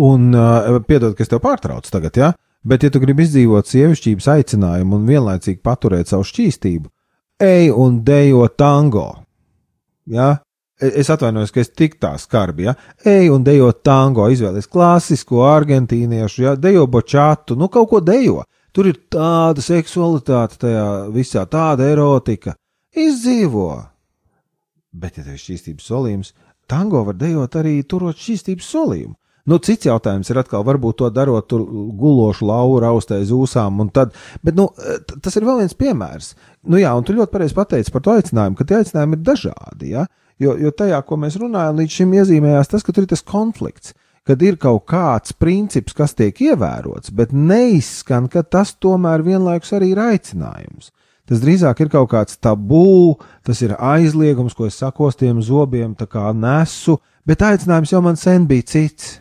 Un, 0.01 0.31
uh, 0.33 0.79
piedod, 0.87 1.17
ka 1.17 1.25
es 1.25 1.31
tev 1.31 1.43
pārtraucu 1.45 1.93
tagad, 1.93 2.17
ja? 2.17 2.33
Bet, 2.65 2.85
ja 2.85 2.93
tu 2.93 3.01
gribi 3.01 3.25
izdzīvot 3.25 3.69
sievišķības 3.69 4.29
aicinājumu 4.35 4.99
un 4.99 5.09
vienlaicīgi 5.09 5.63
paturēt 5.65 6.13
savu 6.13 6.27
šķīstību, 6.29 6.91
ej 7.45 7.71
un 7.73 8.03
dejo 8.05 8.47
tango. 8.53 9.09
Ja? 10.11 10.39
Es 10.81 11.11
atvainojos, 11.13 11.51
ka 11.53 11.61
es 11.61 11.69
tik 11.77 11.99
tā 12.01 12.15
skarbi, 12.17 12.65
ja? 12.71 12.75
Ej 13.05 13.29
un 13.35 13.45
dejo 13.45 13.69
tango, 13.85 14.25
izvēlies 14.33 14.69
klasisko 14.71 15.43
argentīniešu, 15.45 16.43
ja? 16.47 16.55
Dejo 16.57 16.87
bočātu, 16.89 17.57
nu 17.61 17.69
kaut 17.69 17.91
ko 17.91 18.01
dejo. 18.01 18.41
Tur 18.73 18.89
ir 18.89 18.97
tāda 19.13 19.61
seksualitāte 19.61 20.57
tajā 20.63 20.87
visā, 21.13 21.45
tāda 21.51 21.91
erotika. 21.91 22.55
Izdzīvo! 22.97 23.71
Bet, 24.91 25.19
ja 25.19 25.27
tev 25.27 25.37
ir 25.37 25.43
šķīstības 25.43 25.91
solījums, 25.91 26.33
tango 26.71 27.05
var 27.07 27.19
dejot 27.19 27.61
arī 27.61 27.77
turot 27.87 28.19
šķīstības 28.19 28.71
solījumu. 28.73 29.15
Nu, 29.51 29.59
cits 29.65 29.89
jautājums 29.89 30.29
ir 30.31 30.39
atkal, 30.41 30.63
varbūt 30.67 31.01
to 31.01 31.09
darot 31.13 31.49
tur 31.51 31.63
gulošu 31.99 32.47
lauru, 32.47 32.85
austēs 32.91 33.33
ūsām, 33.35 33.81
un 33.83 33.89
tad, 33.95 34.13
bet, 34.45 34.57
nu, 34.57 34.69
tas 35.11 35.37
ir 35.37 35.47
vēl 35.49 35.63
viens 35.63 35.77
piemērs. 35.77 36.35
Nu, 36.69 36.79
jā, 36.79 36.93
un 36.95 37.07
tu 37.07 37.17
ļoti 37.17 37.33
pareizi 37.33 37.57
pateici 37.57 37.95
par 37.95 38.05
to 38.05 38.15
aicinājumu, 38.15 38.59
ka 38.59 38.69
tie 38.69 38.81
aicinājumi 38.81 39.19
ir 39.19 39.25
dažādi, 39.27 39.95
ja? 39.97 40.05
Jo, 40.41 40.55
jo 40.57 40.71
tajā, 40.73 41.01
ko 41.05 41.19
mēs 41.21 41.37
runājam, 41.41 41.83
līdz 41.83 41.97
šim 41.99 42.15
iezīmējās 42.17 42.71
tas, 42.73 42.85
ka 42.85 42.95
tur 42.97 43.05
ir 43.05 43.11
tas 43.11 43.23
konflikts, 43.27 43.93
kad 44.25 44.41
ir 44.45 44.57
kaut 44.61 44.87
kāds 44.89 45.35
princips, 45.37 45.93
kas 45.97 46.17
tiek 46.17 46.37
ievērots, 46.41 47.13
bet 47.13 47.35
neizskan, 47.37 48.29
ka 48.33 48.43
tas 48.43 48.73
tomēr 48.81 49.25
vienlaikus 49.27 49.75
arī 49.77 49.93
ir 49.93 50.01
aicinājums. 50.01 50.93
Tas 51.29 51.43
drīzāk 51.45 51.85
ir 51.85 51.91
kaut 51.93 52.09
kāds 52.11 52.41
tabū, 52.43 53.19
tas 53.47 53.61
ir 53.63 53.77
aizliegums, 53.77 54.57
ko 54.57 54.67
es 54.67 54.81
sakostiem 54.81 55.43
zobiem 55.45 55.95
nesu, 56.35 56.97
bet 57.25 57.43
aicinājums 57.43 57.93
jau 57.93 58.01
man 58.03 58.17
sen 58.17 58.47
bija 58.47 58.67
cits. 58.67 59.21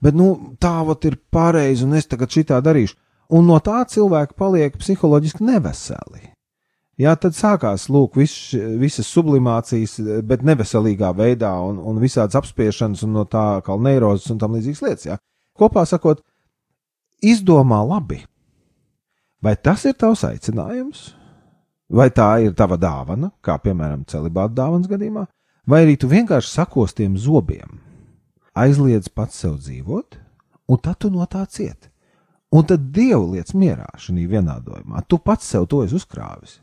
Bet 0.00 0.14
nu, 0.14 0.56
tā 0.60 0.84
vat 0.86 1.04
ir 1.04 1.18
pareizi, 1.30 1.84
un 1.84 1.94
es 1.94 2.06
tagad 2.06 2.30
šitā 2.30 2.60
darīšu. 2.60 2.96
Un 3.32 3.46
no 3.46 3.58
tā 3.58 3.84
cilvēki 3.88 4.36
paliek 4.36 4.76
psiholoģiski 4.76 5.44
neveseli. 5.44 6.33
Jā, 7.00 7.16
tad 7.18 7.34
sākās 7.34 7.88
lūk, 7.90 8.14
vis, 8.20 8.32
visas 8.78 9.08
sublimācijas, 9.10 9.96
bet 10.22 10.44
neveselīgā 10.46 11.10
veidā, 11.18 11.50
un, 11.66 11.80
un 11.82 11.98
visādas 11.98 12.38
apspiešanas, 12.38 13.02
un 13.02 13.16
no 13.16 13.24
tā 13.26 13.58
kā 13.66 13.74
neirozes 13.82 14.30
un 14.30 14.38
tam 14.38 14.54
līdzīgas 14.54 14.82
lietas. 14.84 15.06
Jā. 15.08 15.16
Kopā 15.58 15.82
sakot, 15.90 16.22
izdomā 17.18 17.80
labi. 17.82 18.20
Vai 19.42 19.56
tas 19.58 19.82
ir 19.88 19.96
tavs 19.98 20.22
aicinājums, 20.24 21.08
vai 21.90 22.08
tā 22.14 22.28
ir 22.46 22.54
tava 22.56 22.78
dāvana, 22.80 23.32
kā 23.44 23.58
piemēram 23.60 24.06
celibāta 24.08 24.54
dāvanas 24.62 24.88
gadījumā, 24.88 25.26
vai 25.66 25.82
arī 25.82 25.98
tu 25.98 26.08
vienkārši 26.08 26.52
sakos 26.52 26.94
tiem 26.94 27.18
zobiem, 27.18 27.80
aizliedz 28.54 29.10
pats 29.10 29.42
sev 29.42 29.58
dzīvot, 29.58 30.20
un 30.70 30.80
tad 30.80 31.02
tu 31.02 31.10
no 31.10 31.26
tā 31.26 31.42
cieti. 31.50 31.90
Un 32.54 32.62
tad 32.70 32.86
dievu 32.94 33.32
lietas 33.32 33.56
mierā 33.58 33.88
šajā 33.98 34.28
vienādojumā. 34.30 35.02
Tu 35.10 35.18
pats 35.18 35.48
sev 35.50 35.66
to 35.66 35.82
esi 35.82 35.98
uzkrāvis. 35.98 36.60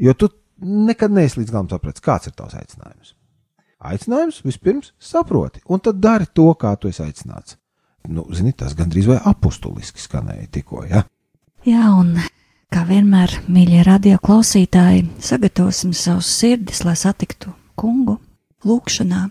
Jo 0.00 0.14
tu 0.16 0.30
nekad 0.60 1.12
neesi 1.12 1.40
līdz 1.40 1.52
galam 1.52 1.68
sapratis, 1.70 2.04
kāds 2.04 2.28
ir 2.28 2.36
tavs 2.36 2.56
aicinājums. 2.56 3.14
Aicinājums 3.80 4.42
vispirms 4.44 4.92
saproti, 5.00 5.62
un 5.72 5.80
tad 5.80 6.00
dari 6.00 6.28
to, 6.34 6.50
kā 6.60 6.74
tu 6.76 6.90
esi 6.90 7.02
aicināts. 7.04 7.56
Nu, 8.08 8.26
zini, 8.32 8.52
tas 8.56 8.74
gandrīz 8.76 9.08
vai 9.08 9.18
apustuliski 9.28 10.00
skanēja 10.00 10.48
tikko, 10.56 10.84
ja? 10.88 11.04
Jā, 11.68 11.90
un 11.92 12.14
kā 12.72 12.84
vienmēr, 12.88 13.42
mīļie 13.52 13.84
radio 13.84 14.20
klausītāji, 14.24 15.04
sagatavosim 15.20 15.92
savus 15.96 16.28
sirdis, 16.40 16.84
lai 16.88 16.96
satiktu 16.96 17.52
kungu 17.76 18.16
lūkšanā. 18.64 19.26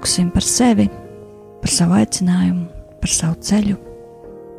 Lūksim 0.00 0.30
par 0.32 0.40
sevi, 0.40 0.86
par 1.60 1.68
savu 1.68 1.98
aicinājumu, 1.98 2.62
par 3.02 3.10
savu 3.12 3.36
ceļu. 3.44 3.76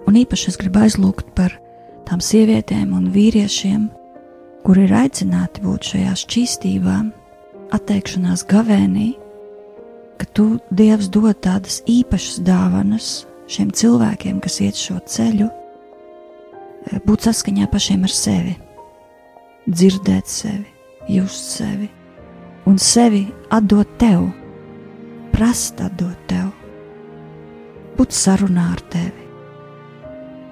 Un 0.06 0.18
īpaši 0.20 0.52
es 0.52 0.58
gribu 0.62 0.84
aizlūgt 0.84 1.32
par 1.34 1.56
tām 2.06 2.20
sievietēm 2.22 2.92
un 2.94 3.08
vīriešiem, 3.10 3.88
kuri 4.62 4.84
ir 4.86 4.94
aicināti 4.94 5.64
būt 5.64 5.88
šajā 5.90 6.12
šķīstībā, 6.22 6.98
atteikšanās 7.74 8.44
gavēnī, 8.52 9.08
ka 10.22 10.28
tu, 10.38 10.46
Dievs, 10.70 11.10
dod 11.10 11.40
tādas 11.42 11.80
īpašas 11.90 12.44
dāvanas 12.46 13.08
šiem 13.50 13.72
cilvēkiem, 13.74 14.38
kas 14.46 14.60
iet 14.62 14.78
šo 14.78 15.00
ceļu, 15.02 15.48
būt 17.08 17.26
saskaņā 17.26 17.66
pašiem 17.74 18.06
ar 18.06 18.14
sevi, 18.14 18.54
dzirdēt 19.66 20.30
sevi, 20.30 20.70
just 21.10 21.58
sevi 21.58 21.90
un 22.70 22.78
sevi 22.78 23.26
atdot 23.50 23.90
tev 23.98 24.30
prast 25.42 25.80
atdot 25.82 26.20
tev, 26.30 26.52
būt 27.98 28.14
sarunā 28.14 28.68
ar 28.76 28.82
tevi. 28.94 29.24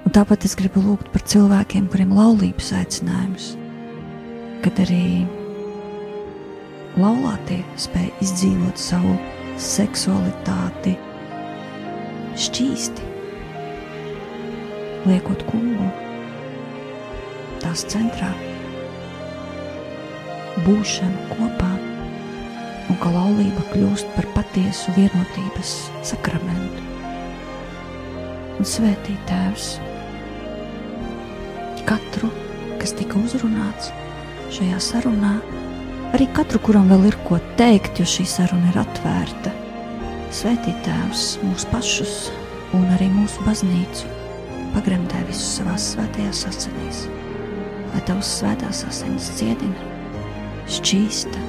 Un 0.02 0.16
tāpat 0.16 0.48
es 0.48 0.56
gribu 0.58 0.82
lūgt 0.82 1.12
par 1.14 1.22
cilvēkiem, 1.30 1.86
kuriem 1.94 2.16
laulības 2.18 2.72
aicinājums, 2.74 3.52
kad 4.64 4.82
arī 4.82 5.28
laulātie 6.98 7.60
spēj 7.78 8.10
izdzīvot 8.26 8.82
savu 8.82 9.14
seksualitāti 9.62 10.96
šķīsti, 12.48 13.12
liekot 15.06 15.46
kungu 15.52 15.92
tās 17.62 17.86
centrā, 17.94 18.32
būšanu 20.66 21.30
kopā 21.36 21.76
ka 23.00 23.12
laulība 23.14 23.64
kļūst 23.72 24.10
par 24.16 24.28
patiesu 24.36 24.94
vienotības 24.98 25.74
sakramentu. 26.10 26.84
Un 28.60 28.68
svētī 28.68 29.16
Tēvs 29.30 29.70
katru, 31.88 32.28
kas 32.82 32.92
tika 33.00 33.18
uzrunāts 33.22 33.94
šajā 34.54 34.80
sarunā, 34.84 35.38
arī 36.18 36.28
katru, 36.36 36.60
kuram 36.66 36.90
vēl 36.92 37.08
ir 37.10 37.18
ko 37.28 37.40
teikt, 37.60 38.02
jo 38.02 38.08
šī 38.10 38.28
saruna 38.28 38.74
ir 38.74 38.82
atvērta. 38.84 39.54
Svētī 40.36 40.76
Tēvs 40.86 41.24
mūsu 41.46 41.70
pašus 41.72 42.18
un 42.78 42.86
arī 42.98 43.08
mūsu 43.14 43.46
baznīcu 43.48 44.12
pagremdē 44.76 45.24
visus 45.30 45.56
savās 45.58 45.88
svētajās 45.96 46.44
asinīs, 46.52 47.06
lai 47.94 48.04
tavs 48.06 48.36
svētās 48.42 48.84
asinis 48.92 49.32
dziedina, 49.40 49.88
šķīsta 50.70 51.48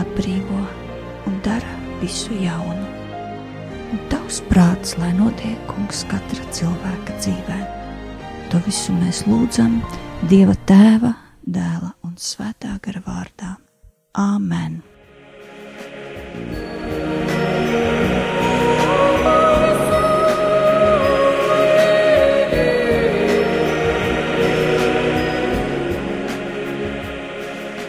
atbrīvo 0.00 0.62
un 1.26 1.40
dara 1.44 1.74
visu 2.00 2.34
jaunu. 2.40 2.86
Un 3.94 4.00
tavs 4.10 4.40
prāts, 4.50 4.96
lai 4.98 5.12
notiek 5.16 5.60
kungs 5.70 6.04
katra 6.10 6.46
cilvēka 6.54 7.18
dzīvē. 7.20 7.60
To 8.50 8.62
visu 8.66 8.94
mēs 8.96 9.24
lūdzam 9.28 9.78
Dieva 10.24 10.54
tēva, 10.64 11.10
dēla 11.44 11.90
un 12.06 12.14
svētā 12.16 12.78
gara 12.80 13.02
vārdā. 13.04 13.50
Āmen! 14.16 14.80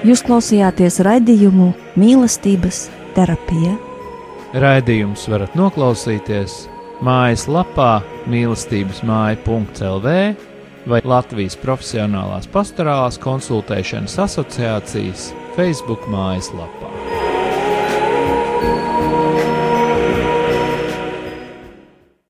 Jūs 0.06 0.22
klausījāties 0.28 1.00
raidījumu 1.08 1.72
mīlestības 1.98 2.84
terapija. 3.16 3.76
Raidījums 4.56 5.26
varat 5.32 5.56
noklausīties 5.58 6.66
mājaslapā 7.04 8.00
mīlestības 8.32 9.02
māja.lv 9.08 10.18
vai 10.86 11.02
Latvijas 11.04 11.58
Profesionālās 11.60 12.48
pastorālās 12.54 13.20
konsultēšanas 13.22 14.20
asociācijas 14.28 15.32
Facebook 15.58 16.06
mājaslapā. 16.12 16.95